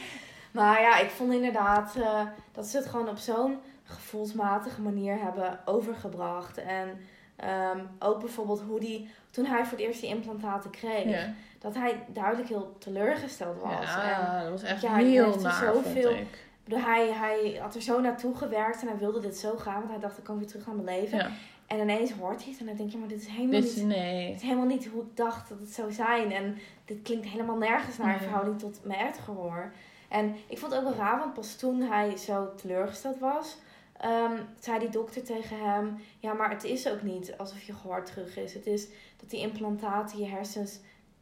[0.53, 2.21] Maar ja, ik vond inderdaad eh,
[2.53, 6.59] dat ze het gewoon op zo'n gevoelsmatige manier hebben overgebracht.
[6.59, 6.99] En
[7.37, 11.75] ehm, ook bijvoorbeeld hoe die, toen hij voor het eerst die implantaten kreeg, Ja, dat
[11.75, 13.95] hij duidelijk heel teleurgesteld was.
[13.95, 16.17] En, ja dat was echt ja, heel naar, zoveel-
[16.65, 19.91] bedoel, hij, hij had er zo naartoe gewerkt en hij wilde dit zo graag, want
[19.91, 21.19] hij dacht, ik kan weer terug naar mijn leven.
[21.19, 21.31] Ja,
[21.67, 23.87] En ineens hoort hij het en dan denk je, maar dit is helemaal dit niet
[23.87, 24.27] nee.
[24.27, 26.33] het is helemaal niet hoe ik dacht dat het zou zijn.
[26.33, 28.23] En dit klinkt helemaal nergens naar in Nee.
[28.23, 29.73] verhouding tot mijn gehoor.
[30.09, 33.57] En ik vond het ook wel raar, want pas toen hij zo teleurgesteld was,
[34.01, 38.05] ehm, zei die dokter tegen hem: Ja, maar het is ook niet alsof je gehoor
[38.05, 38.55] terug is.
[38.55, 40.79] Het is dat die implantaten je hersens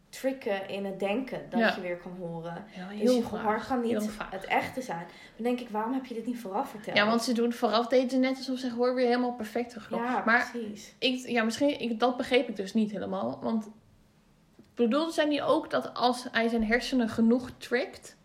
[0.09, 1.75] tricken in het denken dat Ja.
[1.75, 2.65] je weer kan horen.
[2.77, 5.07] Ja, Dus heel je gehoor kan niet het echte zijn.
[5.37, 6.97] Dan denk ik, waarom heb je dit niet vooraf verteld?
[6.97, 10.03] Ja, want ze doen vooraf deden ze net alsof ze gehoor weer helemaal perfect terugkwam.
[10.03, 10.95] Ja, maar precies.
[10.99, 13.39] ik, ja, misschien, ik, dat begreep ik dus niet helemaal.
[13.43, 13.71] Want
[14.75, 18.17] bedoelde zij niet ook dat als hij zijn hersenen genoeg trickt,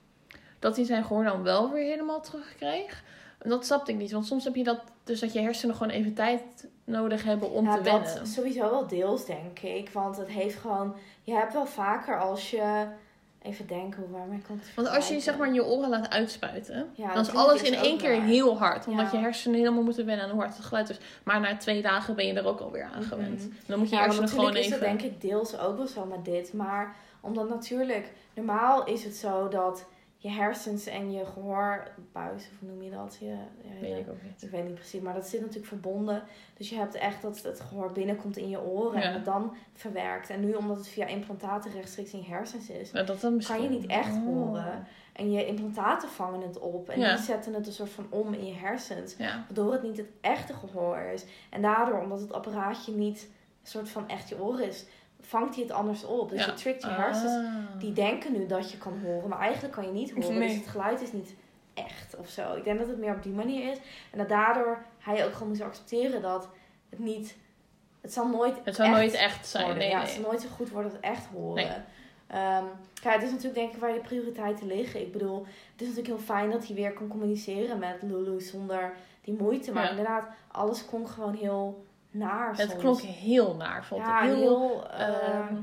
[0.60, 3.04] dat hij zijn gehoor dan wel weer helemaal terugkreeg?
[3.40, 4.12] Dat snapte ik niet.
[4.12, 6.42] Want soms heb je dat, dus dat je hersenen gewoon even tijd
[6.84, 8.28] nodig hebben om ja, te dat wennen.
[8.28, 9.90] sowieso wel deels, denk ik.
[9.90, 10.96] Want het heeft gewoon...
[11.24, 12.86] Je hebt wel vaker als je...
[13.42, 16.90] Even denken, hoe waarmee kan het Want als je zeg maar je oren laat uitspuiten,
[16.94, 18.26] Ja, dan is dat alles is in één keer waar.
[18.26, 18.88] heel hard.
[18.88, 19.18] Omdat Ja.
[19.18, 20.98] je hersenen helemaal moeten wennen aan hoe hard het geluid is.
[21.24, 23.40] Maar na twee dagen ben je er ook alweer aan gewend.
[23.40, 23.56] Mhm.
[23.66, 24.62] Dan moet je Ja, hersenen gewoon even...
[24.64, 26.54] is dat denk ik deels ook wel zo met dit.
[26.54, 28.12] Maar omdat natuurlijk...
[28.34, 29.86] Normaal is het zo dat
[30.22, 33.18] je hersens en je gehoorbuis, of hoe noem je dat?
[33.20, 34.44] Je, ja, Weet ik ook niet.
[34.44, 36.24] ik weet niet precies, maar dat zit natuurlijk verbonden.
[36.58, 39.08] Dus je hebt echt dat het gehoor binnenkomt in je oren Ja.
[39.08, 40.30] en het dan verwerkt.
[40.30, 43.56] En nu, omdat het via implantaten rechtstreeks in je hersens is, Maar dat dan misschien...
[43.56, 44.24] kan je niet echt Oh.
[44.26, 44.88] horen.
[45.14, 46.90] En je implantaten vangen het op.
[46.90, 47.16] En Ja.
[47.16, 49.16] die zetten het een soort van om in je hersens.
[49.18, 49.46] Ja.
[49.48, 51.26] Waardoor het niet het echte gehoor is.
[51.50, 53.22] En daardoor, omdat het apparaatje niet
[53.62, 54.86] een soort van echt je oor is,
[55.22, 56.30] vangt hij het anders op.
[56.30, 56.46] Dus Ja.
[56.46, 57.32] je trickt je hersens.
[57.34, 57.54] Ah.
[57.80, 60.38] Die denken nu dat je kan horen, maar eigenlijk kan je niet horen.
[60.38, 60.48] Nee.
[60.48, 61.34] Dus het geluid is niet
[61.74, 62.56] echt of zo.
[62.56, 63.78] Ik denk dat het meer op die manier is.
[64.12, 66.50] En dat daardoor hij ook gewoon moet accepteren dat
[66.90, 67.36] het niet...
[68.02, 69.64] Het zal nooit Het zou echt nooit echt zijn.
[69.64, 69.82] worden.
[69.82, 70.06] Nee, ja, nee.
[70.06, 71.56] het zal nooit zo goed worden als het echt horen.
[71.64, 71.78] Nee.
[72.28, 72.64] Ehm,
[73.02, 75.02] kijk, het is natuurlijk denk ik waar je prioriteiten liggen.
[75.02, 75.40] Ik bedoel,
[75.72, 79.72] het is natuurlijk heel fijn dat hij weer kan communiceren met Lulu zonder die moeite.
[79.72, 79.90] Maar Ja.
[79.90, 84.30] inderdaad, alles klonk gewoon heel naar Het klonk heel naar, vond ja, ik.
[84.30, 84.90] Heel, heel...
[84.90, 85.56] ehm, ehm,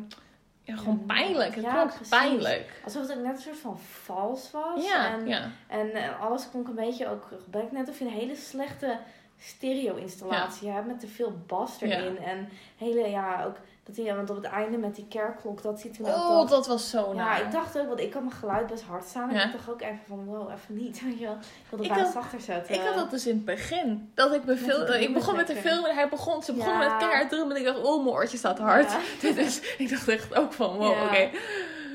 [0.62, 1.54] ja, gewoon pijnlijk.
[1.54, 2.09] Het Ja, klonk precies.
[2.09, 2.80] pijnlijk.
[2.85, 4.85] alsof het net een soort van vals was.
[4.85, 5.50] Ja, en, ja.
[5.68, 7.72] En, en alles klonk een beetje ook gebek.
[7.72, 8.98] Net of je een hele slechte
[9.38, 12.18] stereo-installatie hebt met te veel bas erin.
[12.18, 13.56] En hele, ja, ook
[13.87, 16.51] dat hij, want op het einde met die kerkklok, dat hij toen ook Oh, dacht-
[16.51, 17.40] dat was zo Ja, naar.
[17.42, 19.29] ik dacht ook, want ik had mijn geluid best hard staan.
[19.29, 19.44] En Ja.
[19.46, 21.03] ik dacht ook even van, wow, even niet.
[21.05, 21.35] Weet je wel.
[21.35, 22.75] Ik wilde bijna zachter zetten.
[22.75, 24.11] Ik had dat dus in het begin.
[24.14, 26.79] Dat ik, me die ik begon met de film en hij begon, ze begon Ja.
[26.79, 27.33] met keihard.
[27.33, 28.90] En ik dacht, oh, mijn oortje staat hard.
[29.20, 29.33] Ja.
[29.35, 31.05] Dus ik dacht echt ook van, wow, Ja.
[31.05, 31.16] oké.
[31.18, 31.31] Ja,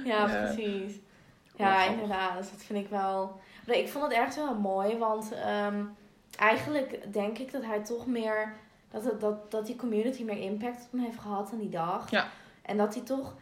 [0.04, 0.26] Ja.
[0.26, 0.94] precies.
[1.56, 2.38] Ja, inderdaad.
[2.38, 3.40] Dus dat vind ik wel...
[3.66, 5.84] Nee, ik vond het ergens wel mooi, want ehm,
[6.38, 8.54] eigenlijk denk ik dat hij toch meer...
[8.92, 12.10] Dat, het, dat, dat die community meer impact op hem heeft gehad dan die dag.
[12.12, 12.26] Ja.
[12.62, 13.34] En dat hij toch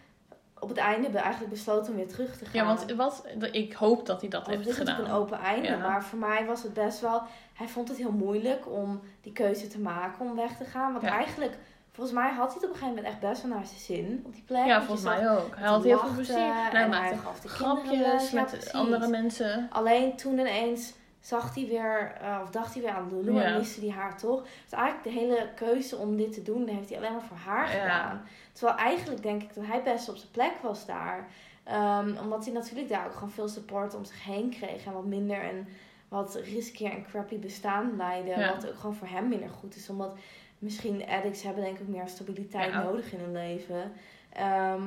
[0.60, 2.54] op het einde eigenlijk besloot om weer terug te gaan.
[2.54, 5.22] Ja, want wat, ik hoop dat hij dat Want het heeft is natuurlijk gedaan.
[5.22, 5.68] een open einde.
[5.68, 5.78] Ja.
[5.78, 7.22] Maar voor mij was het best wel...
[7.54, 10.92] Hij vond het heel moeilijk om die keuze te maken om weg te gaan.
[10.92, 11.10] Want Ja.
[11.12, 11.58] eigenlijk,
[11.92, 14.24] volgens mij had hij het op een gegeven moment echt best wel naar zijn zin
[14.26, 14.66] op die plek.
[14.66, 15.56] Ja, volgens zag mij ook.
[15.56, 16.36] Hij had heel veel plezier.
[16.38, 19.68] Nou, en hij maakte grapjes met andere mensen.
[19.72, 23.80] Alleen toen ineens zag hij weer, eh, of dacht hij weer aan Lulu en miste
[23.80, 24.42] hij haar toch.
[24.64, 27.68] Dus eigenlijk de hele keuze om dit te doen, heeft hij alleen maar voor haar
[27.68, 28.22] gedaan.
[28.52, 31.28] Terwijl eigenlijk denk ik dat hij best op zijn plek was daar.
[31.64, 34.86] Ehm, omdat hij natuurlijk daar ook gewoon veel support om zich heen kreeg.
[34.86, 35.68] En wat minder een
[36.08, 38.40] wat riskier en crappy bestaan leiden.
[38.40, 38.54] Ja.
[38.54, 39.90] Wat ook gewoon voor hem minder goed is.
[39.90, 40.18] Omdat
[40.60, 43.92] misschien addicts hebben denk ik meer stabiliteit nodig in hun leven.
[44.34, 44.84] Ehm,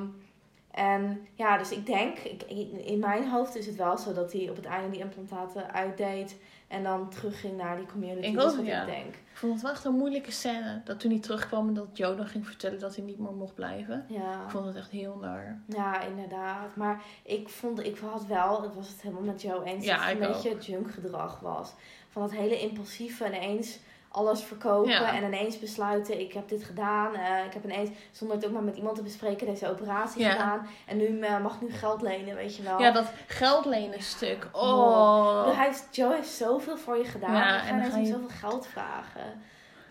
[0.72, 2.42] en ja, dus ik denk, ik,
[2.84, 6.36] in mijn hoofd is het wel zo dat hij op het einde die implantaten uitdeed.
[6.68, 8.26] En dan terugging naar die community.
[8.26, 8.80] Ik dat ja.
[8.80, 9.14] ik denk.
[9.14, 10.80] Ik vond het wel echt een moeilijke scène.
[10.84, 13.54] Dat toen hij terugkwam en dat Joe dan ging vertellen dat hij niet meer mocht
[13.54, 14.04] blijven.
[14.08, 14.44] Ja.
[14.44, 15.62] Ik vond het echt heel naar.
[15.66, 16.76] Ja, inderdaad.
[16.76, 20.04] Maar ik vond, ik had wel, het was het helemaal met Joe eens, Ja, dat
[20.06, 21.72] het een beetje junk gedrag was.
[22.08, 23.78] Van dat hele impulsieve en ineens
[24.12, 25.14] alles verkopen Ja.
[25.16, 27.14] en ineens besluiten, ik heb dit gedaan.
[27.14, 30.30] eh, ik heb ineens, zonder het ook maar met iemand te bespreken, deze operatie Ja.
[30.30, 30.66] gedaan.
[30.86, 32.80] En nu eh, mag nu geld lenen, weet je wel.
[32.80, 34.48] Ja, dat geld lenen stuk.
[34.52, 34.62] Oh.
[34.62, 35.56] Oh.
[35.56, 37.34] Hij heeft, Joe heeft zoveel voor je gedaan.
[37.34, 39.40] Ja, en en dan ga je zoveel geld vragen.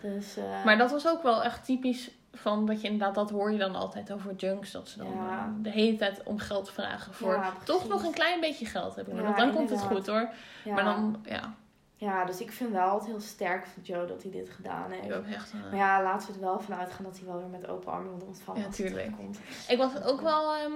[0.02, 3.52] Dus, eh, Maar dat was ook wel echt typisch van dat je inderdaad, dat hoor
[3.52, 4.70] je dan altijd over junks.
[4.70, 5.52] Dat ze dan Ja.
[5.62, 9.14] de hele tijd om geld vragen voor Ja, toch nog een klein beetje geld hebben.
[9.16, 10.28] Ja, Want dan komt het goed hoor.
[10.64, 11.54] Maar dan, ja,
[12.02, 15.26] ja, dus ik vind wel het heel sterk van Joe dat hij dit gedaan heeft.
[15.34, 15.52] echt.
[15.54, 18.12] Maar ja, laten we er wel van uitgaan dat hij wel weer met open armen
[18.12, 19.06] moet ontvangen Ja, als hij tuurlijk.
[19.06, 19.38] terugkomt.
[19.68, 20.72] Ik was ook wel ehm,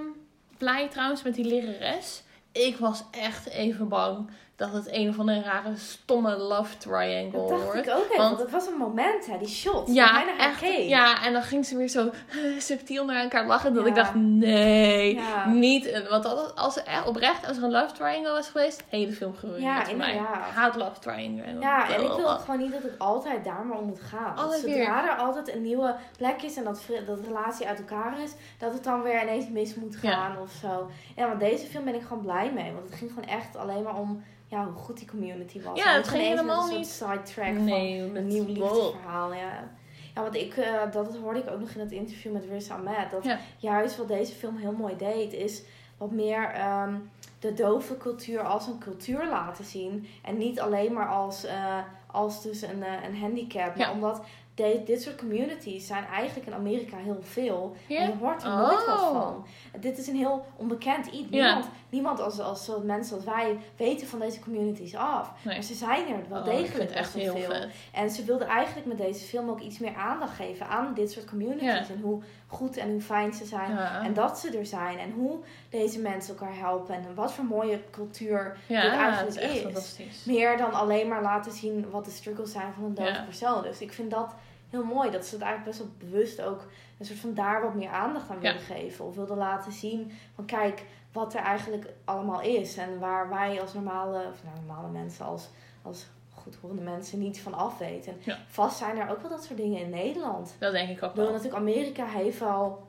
[0.57, 2.23] blij trouwens met die lerares.
[2.51, 7.49] Ik was echt even bang dat het een of andere rare stomme love triangle Dat
[7.49, 7.77] dacht wordt.
[7.87, 9.93] ik ook even, want- want het was een moment, hè, die shot.
[9.93, 10.61] Ja, echt.
[10.87, 12.09] Ja, en dan ging ze weer zo
[12.59, 13.73] subtiel naar elkaar lachen.
[13.73, 13.89] Dat Ja.
[13.89, 15.47] ik dacht, nee, Ja.
[15.49, 15.93] niet.
[15.93, 19.35] een- Want als er echt oprecht, als er een love triangle was geweest, hele film
[19.35, 20.17] geruineerd Ja, voor mij.
[20.53, 21.59] haat love triangle.
[21.59, 24.35] Ja, en ik wil ook gewoon niet dat het altijd daar maar om moet gaan.
[24.35, 28.31] Altijd zodra er altijd een nieuwe plek is en dat, dat relatie uit elkaar is,
[28.59, 30.11] dat het dan weer ineens mis moet Ja.
[30.11, 30.89] gaan of zo.
[31.15, 32.71] Ja, want deze film ben ik gewoon blij mee.
[32.73, 35.77] Want het ging gewoon echt alleen maar om ja, hoe goed die community was.
[35.79, 38.49] Ja, En het ging helemaal niet- sidetrack Nee, van een nieuw wow.
[38.57, 39.33] liefdesverhaal.
[39.33, 39.69] Ja.
[40.15, 43.11] Ja, want ik, eh, dat hoorde ik ook nog in het interview met Riz Ahmed.
[43.11, 43.39] Dat Ja.
[43.57, 45.63] juist wat deze film heel mooi deed, is
[45.97, 46.93] wat meer ehm,
[47.39, 50.07] de dove cultuur als een cultuur laten zien.
[50.23, 51.77] En niet alleen maar als, eh,
[52.11, 53.75] als dus een, eh, een handicap.
[53.75, 53.91] Maar Ja.
[53.93, 54.21] omdat
[54.57, 57.75] de, dit soort communities zijn eigenlijk in Amerika heel veel.
[57.87, 57.99] Ja?
[57.99, 59.11] En je hoort er nooit wat Oh.
[59.21, 59.45] van.
[59.79, 61.29] Dit is een heel onbekend iets.
[61.29, 65.31] Niemand, niemand als, als mensen als wij weten van deze communities af.
[65.43, 65.53] Nee.
[65.53, 67.49] Maar ze zijn er wel Oh, degelijk echt heel veel.
[67.51, 67.67] vet.
[67.93, 71.25] En ze wilde eigenlijk met deze film ook iets meer aandacht geven aan dit soort
[71.29, 71.89] communities.
[71.89, 73.71] En hoe goed en hoe fijn ze zijn.
[73.71, 74.97] Ja, En dat ze er zijn.
[74.97, 75.37] En hoe
[75.69, 76.95] deze mensen elkaar helpen.
[76.95, 79.61] En wat voor mooie cultuur ja dit het eigenlijk is is.
[79.61, 80.23] fantastisch.
[80.25, 83.61] Meer dan alleen maar laten zien wat de struggles zijn van een dode persoon.
[83.63, 84.33] Dus ik vind dat
[84.69, 85.11] heel mooi.
[85.11, 86.65] Dat ze het eigenlijk best wel bewust ook
[86.99, 88.41] een soort van daar wat meer aandacht aan Ja.
[88.41, 89.05] wilden geven.
[89.05, 92.77] Of wilden laten zien van kijk wat er eigenlijk allemaal is.
[92.77, 95.49] En waar wij als normale, of nou, normale mensen, als,
[95.81, 98.11] als goedhorende mensen niet van af weten.
[98.13, 98.37] En Ja.
[98.47, 100.55] vast zijn er ook wel dat soort dingen in Nederland.
[100.59, 101.33] Dat denk ik ook Ik bedoel, wel.
[101.41, 102.86] natuurlijk, Amerika heeft wel,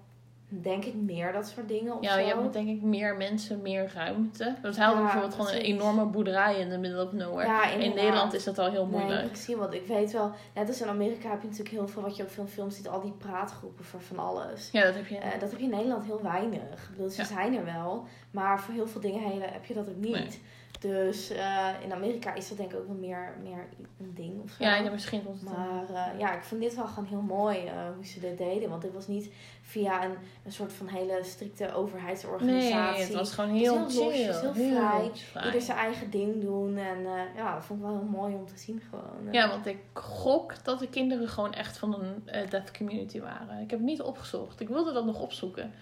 [0.49, 2.19] denk ik, meer dat soort dingen of Ja, zo.
[2.19, 4.55] je hebt denk ik meer mensen, meer ruimte.
[4.63, 7.49] Had Ja, bijvoorbeeld gewoon een enorme boerderij in de middle of nowhere.
[7.49, 7.95] Ja, in.
[7.95, 9.27] Nederland is dat al heel Nee, moeilijk.
[9.27, 9.55] precies.
[9.55, 12.23] Want ik weet wel, net als in Amerika heb je natuurlijk heel veel, wat je
[12.23, 14.69] ook veel films ziet, al die praatgroepen voor van alles.
[14.73, 15.17] Ja, dat heb je.
[15.17, 16.83] Eh, dat heb je in Nederland heel weinig.
[16.83, 17.27] Ik bedoel, ze Ja.
[17.27, 20.13] zijn er wel, maar voor heel veel dingen he- heb je dat ook niet.
[20.13, 20.41] Nee.
[20.79, 23.67] Dus eh, in Amerika is dat denk ik ook wel meer, meer
[24.01, 24.65] een ding of zo.
[24.65, 25.51] ja, ja, misschien komt het.
[25.51, 28.69] Maar eh, ja, ik vond dit wel gewoon heel mooi eh, hoe ze dit deden.
[28.69, 29.31] Want dit was niet
[29.63, 30.15] via een,
[30.45, 32.99] een soort van hele strikte overheidsorganisatie.
[32.99, 34.05] Nee, het was gewoon Het heel, heel chill.
[34.05, 35.11] losjes, heel vrij.
[35.15, 35.45] vrij.
[35.45, 36.77] Ieder zijn eigen ding doen.
[36.77, 37.03] En
[37.37, 39.33] ja, dat vond ik wel heel mooi om te zien gewoon.
[39.33, 43.61] Ja, want ik gok dat de kinderen gewoon echt van een deaf community waren.
[43.61, 44.61] Ik heb het niet opgezocht.
[44.61, 45.73] Ik wilde dat nog opzoeken.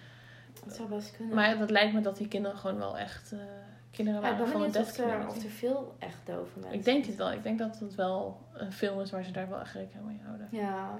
[0.65, 1.35] Dat zou best kunnen.
[1.35, 3.33] Maar dat lijkt me dat die kinderen gewoon wel echt
[3.91, 6.85] kinderen Ja, ik waren ben deaf of er, of er veel echt dove mensen Ik
[6.85, 7.31] denk het wel.
[7.31, 10.19] Ik denk dat het wel een film is waar ze daar wel echt rekening mee
[10.23, 10.47] houden.
[10.51, 10.99] Ja.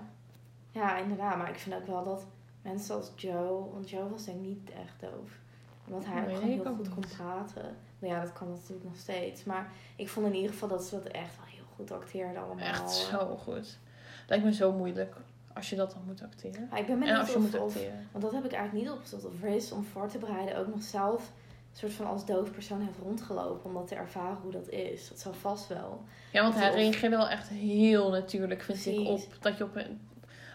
[0.71, 1.38] ja, inderdaad.
[1.38, 2.26] Maar ik vind ook wel dat
[2.62, 3.71] mensen als Joe...
[3.71, 5.39] Want Joe was denk ik niet echt doof.
[5.88, 7.76] Omdat hij ook Nee, gewoon ik heel ook goed kon praten.
[8.00, 9.43] Maar ja, dat kan natuurlijk nog steeds.
[9.43, 12.65] Maar ik vond in ieder geval dat ze dat echt wel heel goed acteerden allemaal.
[12.65, 13.78] Echt zo goed.
[14.28, 15.15] Lijkt me zo moeilijk
[15.54, 16.67] als je dat dan moet acteren.
[16.69, 17.76] Maar ik ben benieuwd of, moet of...
[17.76, 18.08] acteren.
[18.12, 19.26] Want dat heb ik eigenlijk niet opgezocht.
[19.26, 21.32] Of Riz om voor te bereiden ook nog zelf...
[21.82, 23.63] Een soort van als doof persoon heeft rondgelopen.
[23.70, 25.10] Om dat te ervaren hoe dat is.
[25.10, 26.04] Dat zou vast wel.
[26.32, 29.76] Ja, want hij Of- reageerde wel echt heel natuurlijk, vind ik, op dat je op
[29.76, 30.02] een...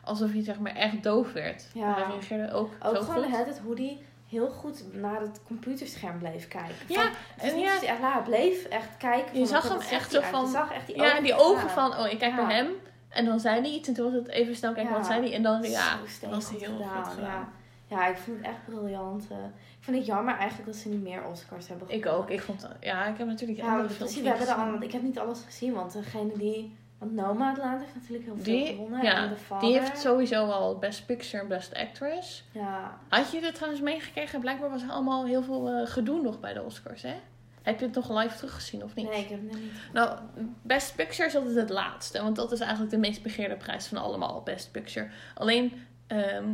[0.05, 1.67] Alsof je zeg maar echt doof werd.
[1.75, 1.95] Ja.
[1.95, 6.19] Hij reageerde ook, Ook zo gewoon het, het hoe die heel goed naar het computerscherm
[6.19, 6.75] bleef kijken.
[6.87, 7.11] Van, Ja,
[7.43, 9.33] is en niet ja, echt laat bleef echt kijken.
[9.39, 11.23] Je van, zag hem echt zo van- Je zag echt die ja, ogen.
[11.23, 11.73] die ogen ja.
[11.73, 12.41] van, oh, ik kijk Ja.
[12.41, 12.69] naar hem.
[13.09, 14.99] En dan zei hij iets en toen was het even snel kijken, Ja.
[14.99, 15.33] wat zei hij?
[15.35, 17.31] En dan, ja, dat was heel gedaan, goed gedaan.
[17.31, 17.49] Ja.
[17.92, 19.26] Ja, ik vond het echt briljant.
[19.31, 19.37] eh.
[19.78, 22.24] ik vind het jammer eigenlijk dat ze niet meer Oscars hebben Ik gewonnen.
[22.24, 22.31] ook.
[22.31, 25.02] Ik vond, ja, ik heb natuurlijk Ja, andere films we hebben al, want ik heb
[25.02, 26.76] niet alles gezien, want degene die...
[26.98, 29.02] Want Nomadland heeft natuurlijk heel veel Die- gewonnen.
[29.02, 29.37] ja, en.
[29.61, 32.44] Die heeft sowieso al Best Picture en Best Actress.
[32.52, 34.40] Ja, Had je dit trouwens meegekregen?
[34.40, 37.14] Blijkbaar was er allemaal heel veel eh, gedoe nog bij de Oscars, hè?
[37.62, 39.09] Heb je het nog live teruggezien of niet?
[39.09, 39.72] nee, ik heb het niet.
[39.92, 40.18] Nou,
[40.62, 42.22] Best Picture is altijd het laatste.
[42.22, 45.09] Want dat is eigenlijk de meest begeerde prijs van allemaal, Best Picture.
[45.35, 45.72] Alleen,
[46.07, 46.44] ehm,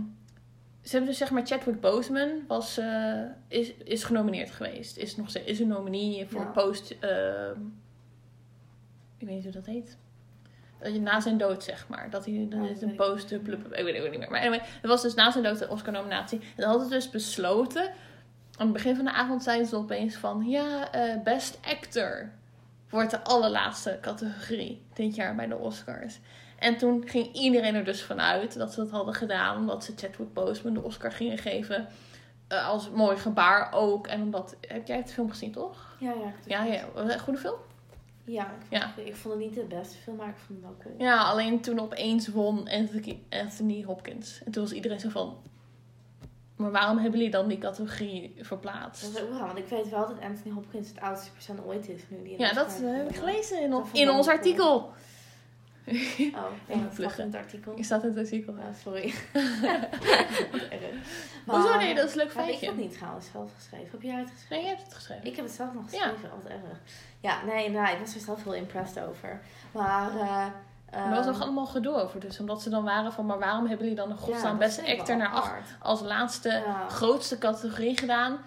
[0.82, 4.96] ze hebben dus zeg maar Chadwick Boseman was, eh, is, is genomineerd geweest.
[4.96, 6.46] Is, nog steeds, is een nominee voor Ja.
[6.46, 6.96] post...
[7.00, 7.60] ehm,
[9.18, 9.96] ik weet niet hoe dat heet.
[10.80, 12.10] Dat je na zijn dood, zeg maar.
[12.10, 13.30] Dat hij dan Oh, is een post...
[13.30, 14.30] Ik weet, het niet meer.
[14.30, 16.38] Maar anyway, er was dus na zijn dood de Oscar-nominatie.
[16.40, 17.90] En dan hadden ze dus besloten...
[18.56, 20.48] Aan het begin van de avond zeiden ze opeens van...
[20.48, 22.30] Ja, eh, Best Actor
[22.90, 26.18] wordt de allerlaatste categorie dit jaar bij de Oscars.
[26.58, 29.56] En toen ging iedereen er dus vanuit dat ze dat hadden gedaan.
[29.56, 31.88] Omdat ze Chadwick Boseman de Oscar gingen geven.
[32.48, 34.06] eh, als mooi gebaar ook.
[34.06, 34.56] En omdat...
[34.60, 35.96] Heb jij het film gezien, toch?
[35.98, 36.32] Ja, ja.
[36.46, 36.84] Ja, ja.
[36.94, 37.56] Was het een goede film?
[38.24, 38.92] Ja, ik vond, Ja.
[38.96, 40.94] Het, ik vond het niet de beste film, maar ik vond het wel cool.
[41.08, 44.40] Ja, alleen toen opeens won Anthony, Anthony Hopkins.
[44.44, 45.36] En toen was iedereen zo van...
[46.56, 49.02] Maar waarom hebben jullie dan die categorie verplaatst?
[49.02, 51.88] Dat is ook raar, want ik weet wel dat Anthony Hopkins het oudste persoon ooit
[51.88, 54.90] is nu die Ja, dat heb ik gelezen in, in wel ons cool.
[56.40, 57.24] Oh, Even dat vluggen.
[57.24, 57.76] in het artikel.
[57.76, 58.54] Je staat in het artikel.
[58.56, 59.14] Ja, sorry.
[61.46, 62.66] Maar- Nee, dat is een leuk Heb ik feitje.
[62.66, 63.88] dat niet trouwens zelf geschreven?
[63.90, 64.56] Heb jij het geschreven?
[64.56, 65.26] Nee, je hebt het geschreven.
[65.26, 66.78] Ik heb het zelf nog geschreven, wat erg.
[67.20, 69.40] Ja, nee, nou, ik was er zelf heel impressed over.
[69.72, 70.46] Maar, eh
[70.90, 72.20] er was ehm, nog allemaal gedoe over.
[72.20, 73.26] Dus omdat ze dan waren van...
[73.26, 76.88] Maar waarom hebben jullie dan een godsnaam dat beste actor naar acht als laatste Ja.
[76.88, 78.38] grootste categorie gedaan?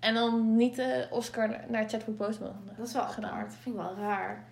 [0.00, 3.30] En dan niet de Oscar naar Chadwick Boseman Dat is wel gedaan.
[3.30, 3.46] apart.
[3.50, 4.44] Dat vind ik wel raar.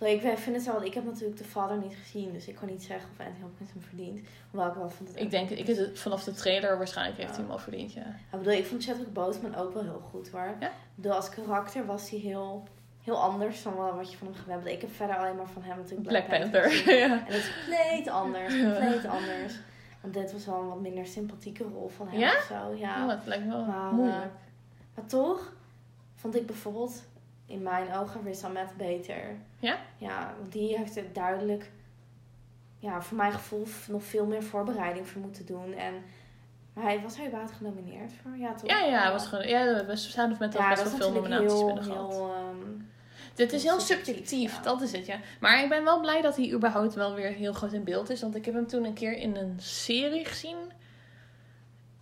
[0.00, 2.82] Ik vind het wel, ik heb natuurlijk de vader niet gezien, dus ik kan niet
[2.82, 4.20] zeggen of Anthony Hopkins hem verdient.
[4.50, 7.38] Hoewel ik wel vond dat Ik denk, ik, het- vanaf de trailer waarschijnlijk heeft hij
[7.40, 7.44] Ja.
[7.44, 8.06] hem al verdiend, ja.
[8.06, 10.54] Ik bedoel, ik vond Chadwick Boseman ook wel heel goed hoor.
[10.60, 10.66] Ja?
[10.66, 12.64] Ik bedoel, als karakter was hij heel,
[13.04, 14.74] heel anders dan wat je van hem gewend bent.
[14.74, 16.72] Ik heb verder alleen maar van hem natuurlijk Black Panther.
[16.98, 17.18] ja.
[17.18, 19.58] En dat is compleet anders, compleet anders.
[20.00, 22.30] Want dit was wel een wat minder sympathieke rol van hem Ja?
[22.36, 22.74] of zo.
[22.74, 23.04] Ja.
[23.04, 24.22] Oh, het lijkt wel Maar, moeilijk.
[24.22, 24.30] eh,
[24.94, 25.52] maar toch
[26.14, 27.02] vond ik bijvoorbeeld
[27.48, 29.36] in mijn ogen Riz Ahmed beter.
[29.58, 29.78] Ja?
[29.96, 31.70] Ja, want die heeft er duidelijk,
[32.78, 35.72] ja, voor mijn gevoel nog veel meer voorbereiding voor moeten doen.
[35.74, 35.94] En
[36.78, 38.36] maar hij was hij überhaupt genomineerd voor?
[38.36, 38.70] Ja, toch?
[38.70, 41.84] Ja, ja, was gewoon, ja, we staan met Ja, best wel veel nominaties heel, binnen
[41.84, 42.12] gehad.
[42.12, 42.82] heel, ehm,
[43.34, 44.62] Dit is heel subjectief, subjectief, ja.
[44.62, 45.16] dat is het, ja.
[45.40, 48.20] Maar ik ben wel blij dat hij überhaupt wel weer heel groot in beeld is.
[48.20, 50.56] Want ik heb hem toen een keer in een serie gezien.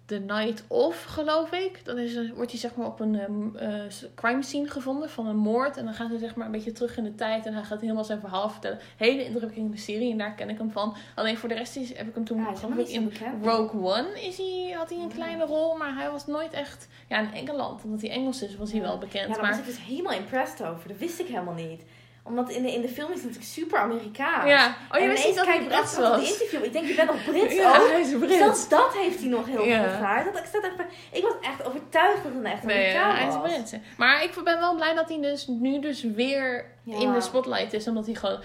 [0.07, 1.85] The Night Of, geloof ik.
[1.85, 3.81] Dan is, er- wordt hij zeg maar op een ehm, eh,
[4.15, 5.77] crime scene gevonden van een moord.
[5.77, 7.47] En dan gaat hij zeg maar een beetje terug in de tijd.
[7.47, 8.79] En hij gaat helemaal zijn verhaal vertellen.
[8.97, 10.97] Hele indrukwekkende serie en daar ken ik hem van.
[11.15, 13.13] Alleen voor de rest is, heb ik hem toen ja, geloof ik in.
[13.43, 15.15] Rogue One is hij, had hij een Ja.
[15.15, 15.77] kleine rol.
[15.77, 16.89] Maar hij was nooit echt...
[17.09, 19.27] Ja, in Engeland, omdat hij Engels is, was hij wel bekend.
[19.27, 20.89] Ja, daar maar was ik dus helemaal impressed over.
[20.89, 21.83] Dat wist ik helemaal niet.
[22.27, 24.49] Omdat in de, in de film is het natuurlijk super Amerikaans.
[24.49, 26.33] Ja, oh je wist niet dat kijk hij Brits naar het was.
[26.33, 26.65] interview.
[26.65, 27.89] Ik denk, je bent nog Brits Ja, ook.
[27.89, 28.37] hij is Brits.
[28.37, 29.83] Zelfs dat heeft hij nog heel Ja.
[29.89, 30.25] gedaan.
[30.25, 33.15] Dat, ik, zat echt, bij- ik was echt overtuigd dat het een echt Nee, ja,
[33.15, 33.43] hij is was.
[33.53, 33.73] Brits.
[33.97, 36.99] Maar ik ben wel blij dat hij dus nu dus weer Ja.
[37.01, 37.89] in de spotlight is.
[37.89, 38.41] Omdat hij gewoon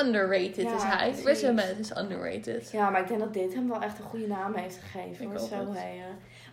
[0.00, 0.82] underrated Ja, is.
[0.82, 1.42] Hij precies.
[1.78, 2.70] Is underrated.
[2.72, 5.24] Ja, maar ik denk dat dit hem wel echt een goede naam heeft gegeven.
[5.24, 5.48] Ik hoor.
[5.48, 5.72] Zo,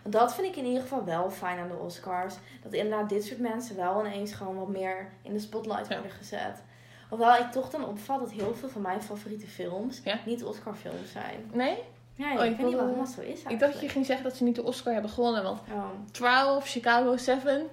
[0.04, 2.34] dat vind ik in ieder geval wel fijn aan de Oscars.
[2.62, 5.94] Dat inderdaad dit soort mensen wel ineens gewoon wat meer in de spotlight Ja.
[5.94, 6.62] worden gezet.
[7.08, 10.18] Hoewel ik toch dan opval dat heel veel van mijn favoriete films Ja?
[10.26, 11.50] niet Oscar films zijn.
[11.52, 11.78] Nee?
[12.14, 14.06] Ja, Oh, ik ik weet niet wat helemaal zo is Ik dacht dat je ging
[14.06, 15.42] zeggen dat ze niet de Oscar hebben gewonnen.
[15.42, 15.84] Want Oh.
[16.10, 17.66] Trial of Chicago 7,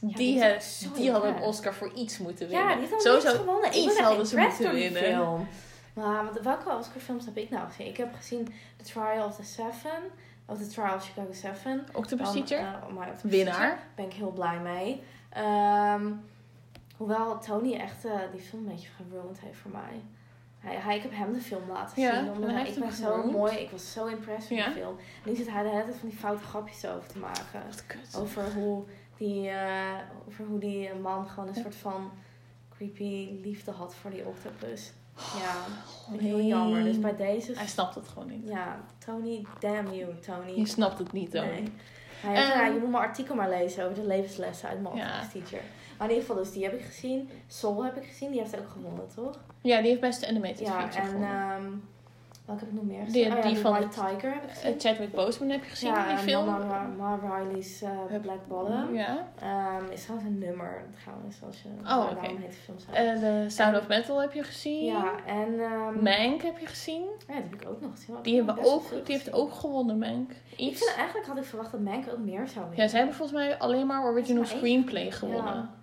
[0.00, 1.42] die zo die hadden een.
[1.42, 2.78] Oscar voor iets moeten Ja, winnen.
[2.78, 3.76] die heeft Sowieso gewonnen.
[3.76, 5.02] Iets hadden ze moeten winnen.
[5.02, 5.48] film.
[5.94, 7.86] Maar welke Oscarfilms heb ik nou gezien?
[7.86, 10.02] Ik heb gezien The Trial of the Seven.
[10.46, 11.86] Of The Trial of Chicago 7.
[11.92, 13.78] Octopus Teacher, eh, winnaar.
[13.94, 15.02] Ben ik heel blij mee.
[15.30, 16.12] Ehm,
[16.96, 20.02] hoewel Tony echt eh, die film een beetje geruind heeft voor mij.
[20.58, 22.24] Hij, hij, ik heb hem de film laten Ja, zien.
[22.26, 23.54] en Omdat hij hij, heeft ik ben zo mooi.
[23.56, 24.64] Ik was zo impressed met Ja.
[24.64, 24.96] die film.
[25.24, 27.62] En nu zit hij de hele tijd van die foute grapjes over te maken.
[27.66, 28.16] Wat kut.
[28.16, 28.84] Over hoe
[29.16, 32.10] die, eh, over hoe die man gewoon een soort van
[32.70, 34.92] creepy liefde had voor die octopus.
[35.16, 35.54] Ja,
[36.14, 36.82] ik heel jammer.
[36.82, 37.52] Dus bij deze...
[37.56, 38.48] Hij snapt het gewoon niet.
[38.48, 40.58] Ja, Tony, damn you, Tony.
[40.58, 41.44] Je snapt het niet, hoor.
[41.44, 41.72] Nee.
[42.20, 44.96] Hij heeft, Ehm, ja, je moet mijn artikel maar lezen over de levenslessen uit mijn
[44.96, 45.20] Ja.
[45.32, 45.60] Teacher.
[45.98, 47.30] Maar in ieder geval, dus die heb ik gezien.
[47.46, 49.38] Soul heb ik gezien, die heeft ook gewonnen, toch?
[49.60, 51.88] Ja, die heeft beste animated Ja, feature en gewonnen.
[52.44, 53.36] Welke heb ik nog meer Die- gezien?
[53.36, 54.72] ja, die van White Tiger heb ik gezien.
[54.74, 56.46] Eh, Chadwick Boseman heb je gezien, ja, die en film?
[56.46, 57.90] Mama, Mama Riley's eh,
[58.22, 58.94] Black Bottom.
[58.94, 59.28] Ja.
[59.40, 61.68] Ehm, is trouwens een nummer, trouwens, als je...
[61.84, 62.26] Oh, oké.
[62.26, 62.90] heet de film zo.
[62.92, 64.84] Eh, de Sound of Metal heb je gezien.
[64.84, 65.60] ja, en...
[65.60, 67.02] ehm Mank heb je gezien.
[67.02, 68.16] ja, die heb ik ook nog gezien.
[68.22, 70.30] Die, hebben ook, die heeft ook gewonnen, Mank.
[70.30, 70.84] Ik Iets.
[70.84, 72.82] vind eigenlijk had ik verwacht dat Mank ook meer zou winnen.
[72.84, 75.38] Ja, ze hebben volgens mij alleen maar original screenplay gewonnen.
[75.42, 75.62] gewonnen.
[75.62, 75.82] Ja.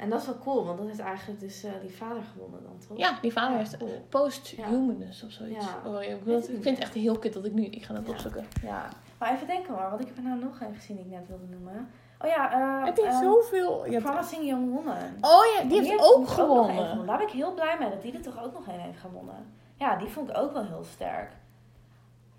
[0.00, 2.78] En dat is wel cool, want dat heeft eigenlijk dus eh, die vader gewonnen dan,
[2.88, 2.98] toch?
[2.98, 4.06] Ja, die vader Ja, heeft cool.
[4.08, 5.64] posthumanus of zoiets.
[5.64, 5.90] Ja.
[5.90, 7.64] Oh, ik, ik het- vind het echt heel kut dat ik nu...
[7.64, 8.12] Ik ga het Ja.
[8.12, 8.46] opzoeken.
[8.62, 8.88] Ja.
[9.18, 11.28] Maar even denken hoor, wat ik heb er nou nog even gezien die ik net
[11.28, 11.88] wilde noemen.
[12.20, 13.84] Oh ja, eh Heb je ehm, zoveel...
[13.86, 14.96] Je hebt- Promising Young Woman.
[15.20, 17.06] Oh ja, die heeft ook gewonnen.
[17.06, 19.34] Daar ben ik heel blij mee dat die er toch ook nog één heeft gewonnen.
[19.76, 21.30] Ja, die vond ik ook wel heel sterk.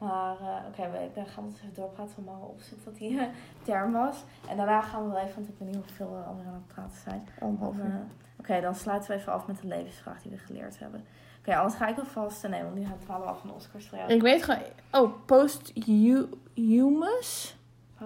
[0.01, 3.19] Maar eh, oké, we ik ben gaan het even doorpraten van maar opzoeken wat die
[3.19, 3.27] eh,
[3.61, 4.23] term was.
[4.49, 6.73] En daarna gaan we wel even, want ik weet niet hoeveel eh, anderen aan het
[6.73, 7.27] praten zijn.
[7.39, 8.05] Over,
[8.39, 11.05] Oké, dan sluiten we even af met de levensvraag die we geleerd hebben.
[11.39, 12.47] Oké, anders ga ik alvast...
[12.47, 14.11] Nee, want nu gaan we af van de Oscars voor jou.
[14.11, 14.61] Ik weet gewoon...
[14.91, 15.11] Oh,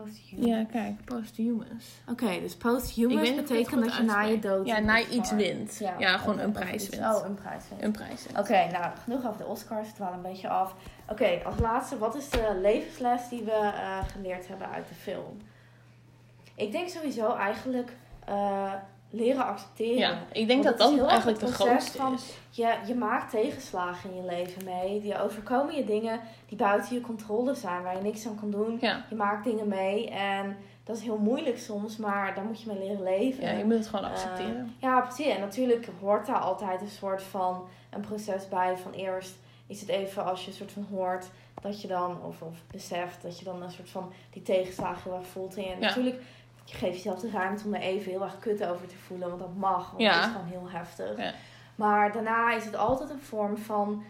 [0.01, 0.47] posthumous?
[0.47, 1.05] Ja, kijk.
[1.05, 2.01] Posthumous.
[2.09, 4.65] Oké, dus Ik posthumous betekent dat je na je dood...
[4.67, 5.81] Ja, na je iets wint.
[5.97, 7.03] Ja, gewoon een prijs wint.
[7.03, 7.83] Oh, een prijs wint.
[7.83, 8.37] Een prijs wint.
[8.39, 9.87] Oké, nou, genoeg over de Oscars.
[9.87, 10.75] Het dwalen een beetje af.
[11.09, 15.37] Oké, als laatste, wat is de levensles die we eh, geleerd hebben uit de film?
[16.55, 17.91] Ik denk sowieso eigenlijk
[18.25, 18.73] eh,
[19.15, 19.97] leren accepteren.
[19.97, 22.33] Ja, ik denk Want dat dat eigenlijk de grootste van- is.
[22.49, 25.01] Je, je maakt tegenslagen in je leven mee.
[25.01, 28.77] Die overkomen je dingen die buiten je controle zijn, waar je niks aan kan doen.
[28.81, 29.05] Ja.
[29.09, 32.77] Je maakt dingen mee en dat is heel moeilijk soms, maar daar moet je mee
[32.79, 33.43] leren leven.
[33.43, 34.73] ja, je moet het gewoon Eh, accepteren.
[34.79, 35.25] Ja, precies.
[35.33, 38.77] En natuurlijk hoort daar altijd een soort van een proces bij.
[38.77, 39.33] Van eerst
[39.67, 41.25] is het even als je een soort van hoort
[41.61, 45.19] dat je dan, of, of beseft dat je dan een soort van die tegenslagen heel
[45.19, 45.55] erg voelt.
[45.55, 45.75] En Ja.
[45.79, 46.21] natuurlijk,
[46.65, 49.39] je geeft jezelf de ruimte om er even heel erg kut over te voelen, want
[49.39, 49.89] dat mag.
[49.89, 50.15] Want Ja.
[50.15, 51.17] het is gewoon heel heftig.
[51.17, 51.33] Ja.
[51.75, 54.03] Maar daarna is het altijd een vorm van,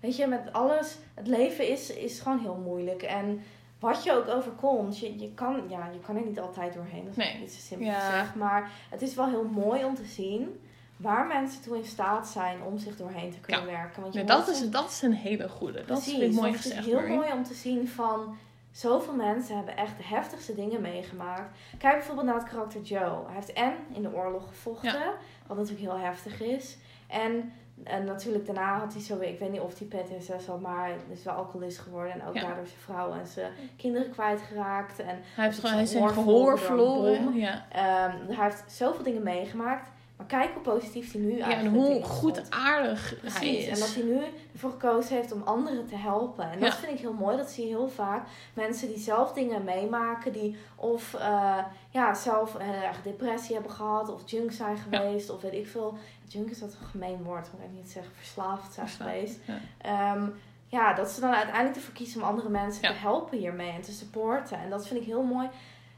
[0.00, 3.02] weet je, met alles, het leven is, is gewoon heel moeilijk.
[3.02, 3.42] En
[3.80, 7.04] wat je ook overkomt, je, je, kan, ja, je kan er niet altijd doorheen.
[7.04, 7.38] Dat is Nee.
[7.38, 8.00] niet zo simpel Ja.
[8.00, 8.34] gezegd.
[8.34, 10.60] Maar het is wel heel mooi om te zien
[10.96, 14.02] waar mensen toe in staat zijn om zich doorheen te kunnen werken.
[14.02, 15.72] Want je dat, is, dat is een hele goede.
[15.78, 17.16] Dat Precies, vind ik mooi want het gezegd, is heel Marie.
[17.16, 18.36] mooi om te zien van...
[18.72, 21.56] Zoveel mensen hebben echt de heftigste dingen meegemaakt.
[21.78, 23.24] Kijk bijvoorbeeld naar het karakter Joe.
[23.26, 25.12] Hij heeft en in de oorlog gevochten,
[25.46, 26.76] wat natuurlijk heel heftig is.
[27.08, 27.52] En,
[27.84, 30.96] en natuurlijk daarna had hij zo, ik weet niet of hij PTSS had, maar hij
[31.10, 32.12] is wel alcoholist geworden.
[32.12, 32.40] En ook Ja.
[32.40, 34.98] daardoor zijn vrouw en zijn kinderen kwijtgeraakt.
[34.98, 37.34] En Hij heeft gewoon zijn gehoor verloren.
[37.34, 37.64] Ja.
[37.72, 39.90] ehm, hij heeft zoveel dingen meegemaakt.
[40.22, 43.78] Maar kijk hoe positief hij nu ja, en eigenlijk hoe goed aardig hij Precies, en
[43.78, 43.94] dat is.
[43.94, 44.20] hij nu
[44.52, 46.50] ervoor gekozen heeft om anderen te helpen.
[46.50, 47.36] En dat vind ik heel mooi.
[47.36, 48.26] Dat zie je heel vaak.
[48.54, 50.32] Mensen die zelf dingen meemaken.
[50.32, 51.58] Die of eh,
[51.90, 54.08] ja, zelf erg depressie hebben gehad.
[54.08, 55.30] Of junk zijn geweest.
[55.30, 55.94] Of weet ik veel.
[56.28, 57.46] Junk is dat een gemeen woord.
[57.52, 59.38] Maar ik kan niet zeggen verslaafd zijn Verslaafd, geweest.
[59.46, 59.58] ja.
[59.78, 60.26] Ehm,
[60.66, 63.70] ja, dat ze dan uiteindelijk ervoor kiezen om andere mensen te helpen hiermee.
[63.70, 64.58] En te supporten.
[64.58, 65.48] En dat vind ik heel mooi.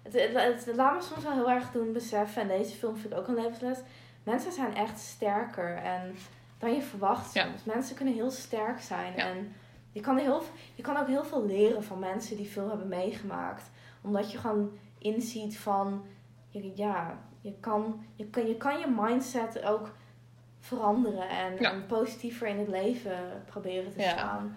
[0.03, 2.43] Het, het, het laat me soms wel heel erg doen beseffen.
[2.43, 3.79] En deze film vind ik ook een levensles.
[4.25, 5.77] Mensen zijn echt sterker.
[5.77, 6.17] En
[6.59, 7.45] dan je verwacht Ja.
[7.47, 7.65] soms.
[7.65, 9.13] Mensen kunnen heel sterk zijn.
[9.17, 9.27] Ja.
[9.29, 9.55] En
[9.93, 10.43] je kan, heel,
[10.75, 13.71] je kan ook heel veel leren van mensen die veel hebben meegemaakt.
[14.03, 16.05] Omdat je gewoon inziet van...
[16.49, 19.91] je- Ja, je kan je, kan, je, kan je mindset ook
[20.61, 21.29] veranderen.
[21.29, 21.73] En, Ja.
[21.73, 24.57] en positiever in het leven proberen te staan.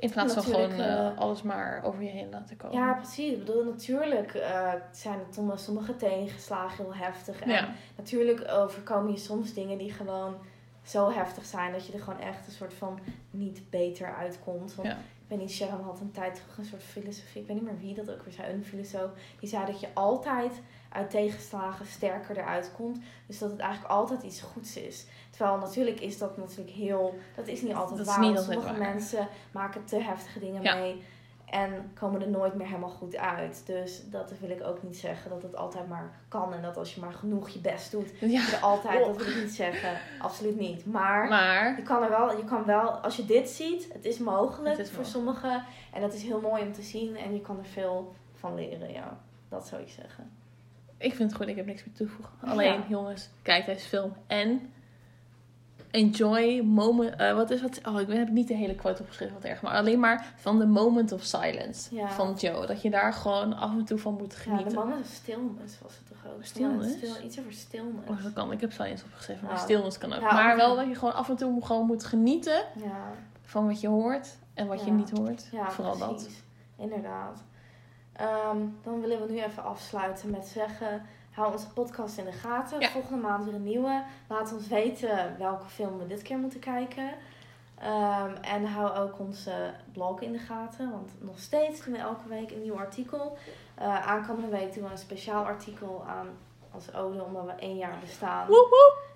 [0.00, 2.76] In plaats van gewoon eh, eh, alles maar over je heen laten komen.
[2.78, 3.32] Ja, precies.
[3.32, 7.40] Ik bedoel, natuurlijk eh, zijn het sommige, sommige tegenslagen heel heftig.
[7.40, 7.68] En Ja.
[7.96, 10.34] natuurlijk overkomen je soms dingen die gewoon
[10.82, 12.98] zo heftig zijn dat je er gewoon echt een soort van
[13.30, 14.74] niet beter uitkomt.
[14.74, 14.94] Want Ja.
[14.94, 17.40] ik weet niet, Sharon had een tijd terug een soort filosofie.
[17.40, 18.52] Ik weet niet meer wie dat ook weer zei.
[18.52, 19.10] Een filosoof.
[19.40, 20.52] Die zei dat je altijd
[20.92, 22.98] uit tegenslagen sterker eruit komt.
[23.26, 25.06] Dus dat het eigenlijk altijd iets goeds is.
[25.30, 27.18] Terwijl natuurlijk is dat natuurlijk heel...
[27.36, 28.18] Dat is niet altijd Dat waar.
[28.20, 28.92] niet want altijd Sommige waar.
[28.92, 30.74] mensen maken te heftige dingen Ja.
[30.74, 31.02] mee.
[31.50, 33.62] En komen er nooit meer helemaal goed uit.
[33.66, 35.30] Dus dat wil ik ook niet zeggen.
[35.30, 36.54] Dat het altijd maar kan.
[36.54, 38.10] En dat als je maar genoeg je best doet.
[38.20, 39.06] Ja, Dat je er altijd, Oh.
[39.06, 39.98] dat wil ik niet zeggen.
[40.18, 40.86] Absoluut niet.
[40.86, 44.18] Maar, maar je kan er wel, je kan wel, als je dit ziet, het is
[44.18, 45.64] mogelijk Het is voor sommigen.
[45.92, 47.16] En dat is heel mooi om te zien.
[47.16, 49.18] En je kan er veel van leren, ja.
[49.48, 50.30] Dat zou ik zeggen.
[51.00, 51.48] Ik vind het goed.
[51.48, 52.34] Ik heb niks meer toe te voegen.
[52.40, 52.84] Alleen, Ja.
[52.88, 54.12] jongens, kijk deze film.
[54.26, 54.70] En
[55.90, 57.16] enjoy moment...
[57.16, 57.80] eh, wat is wat...
[57.88, 59.62] Oh, ik heb niet de hele quote opgeschreven, wat erg.
[59.62, 62.08] Maar alleen maar van de moment of silence Ja.
[62.10, 62.66] van Joe.
[62.66, 64.68] Dat je daar gewoon af en toe van moet Ja, genieten.
[64.68, 66.44] de moment of stilness was het toch ook?
[66.44, 66.90] Stillness?
[66.90, 68.08] Ja, stil, iets over stilness.
[68.08, 68.52] Oh, dat kan.
[68.52, 69.58] Ik heb silence opgeschreven, maar Ja.
[69.60, 70.20] stillness kan ook.
[70.20, 73.80] Ja, maar wel dat je gewoon af en toe gewoon moet genieten Ja, van wat
[73.80, 74.92] je hoort en wat je Ja.
[74.92, 75.48] niet hoort.
[75.52, 76.14] ja Vooral dat.
[76.14, 76.42] precies.
[76.76, 77.42] Inderdaad.
[78.20, 81.06] Ehm, dan willen we nu even afsluiten met zeggen...
[81.30, 82.80] Hou onze podcast in de gaten.
[82.80, 82.88] Ja.
[82.88, 84.02] Volgende maand weer een nieuwe.
[84.28, 87.10] Laat ons weten welke film we dit keer moeten kijken.
[87.78, 90.90] Ehm, en hou ook onze blog in de gaten.
[90.90, 93.36] Want nog steeds doen we elke week een nieuw artikel.
[93.74, 96.28] Eh, aankomende week doen we een speciaal artikel aan
[96.74, 98.48] als ode omdat we één jaar bestaan.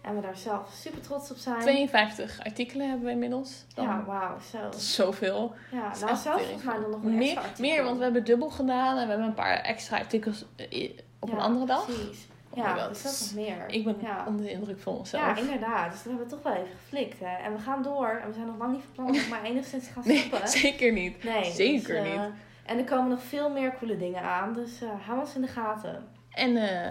[0.02, 1.60] En we daar zelf super trots op zijn.
[1.60, 3.64] 52 artikelen hebben we inmiddels.
[3.74, 3.84] Dan.
[3.84, 4.58] Ja, wauw, zo.
[4.62, 5.54] Dat is zoveel.
[5.70, 7.74] Ja, is nou volgens mij dan nog een Meer, extra artikel.
[7.74, 11.32] meer, want we hebben dubbel gedaan en we hebben een paar extra artikels eh, op
[11.32, 11.84] een andere dag.
[11.84, 12.26] Precies.
[12.54, 12.88] Ja, God.
[12.88, 13.64] dus dat is nog meer.
[13.68, 14.24] Ik ben ja.
[14.26, 15.22] onder de indruk van onszelf.
[15.22, 15.90] Ja, inderdaad.
[15.90, 17.20] Dus dat hebben we toch wel even geflikt.
[17.20, 17.36] Hè?
[17.44, 18.20] En we gaan door.
[18.22, 20.48] En we zijn nog lang niet van plan om maar enigszins te gaan nee, stoppen.
[20.48, 21.24] zeker niet.
[21.24, 21.44] Nee.
[21.52, 22.30] zeker dus, eh, niet.
[22.66, 24.52] En er komen nog veel meer coole dingen aan.
[24.52, 26.08] Dus eh hou ons in de gaten.
[26.30, 26.90] En eh,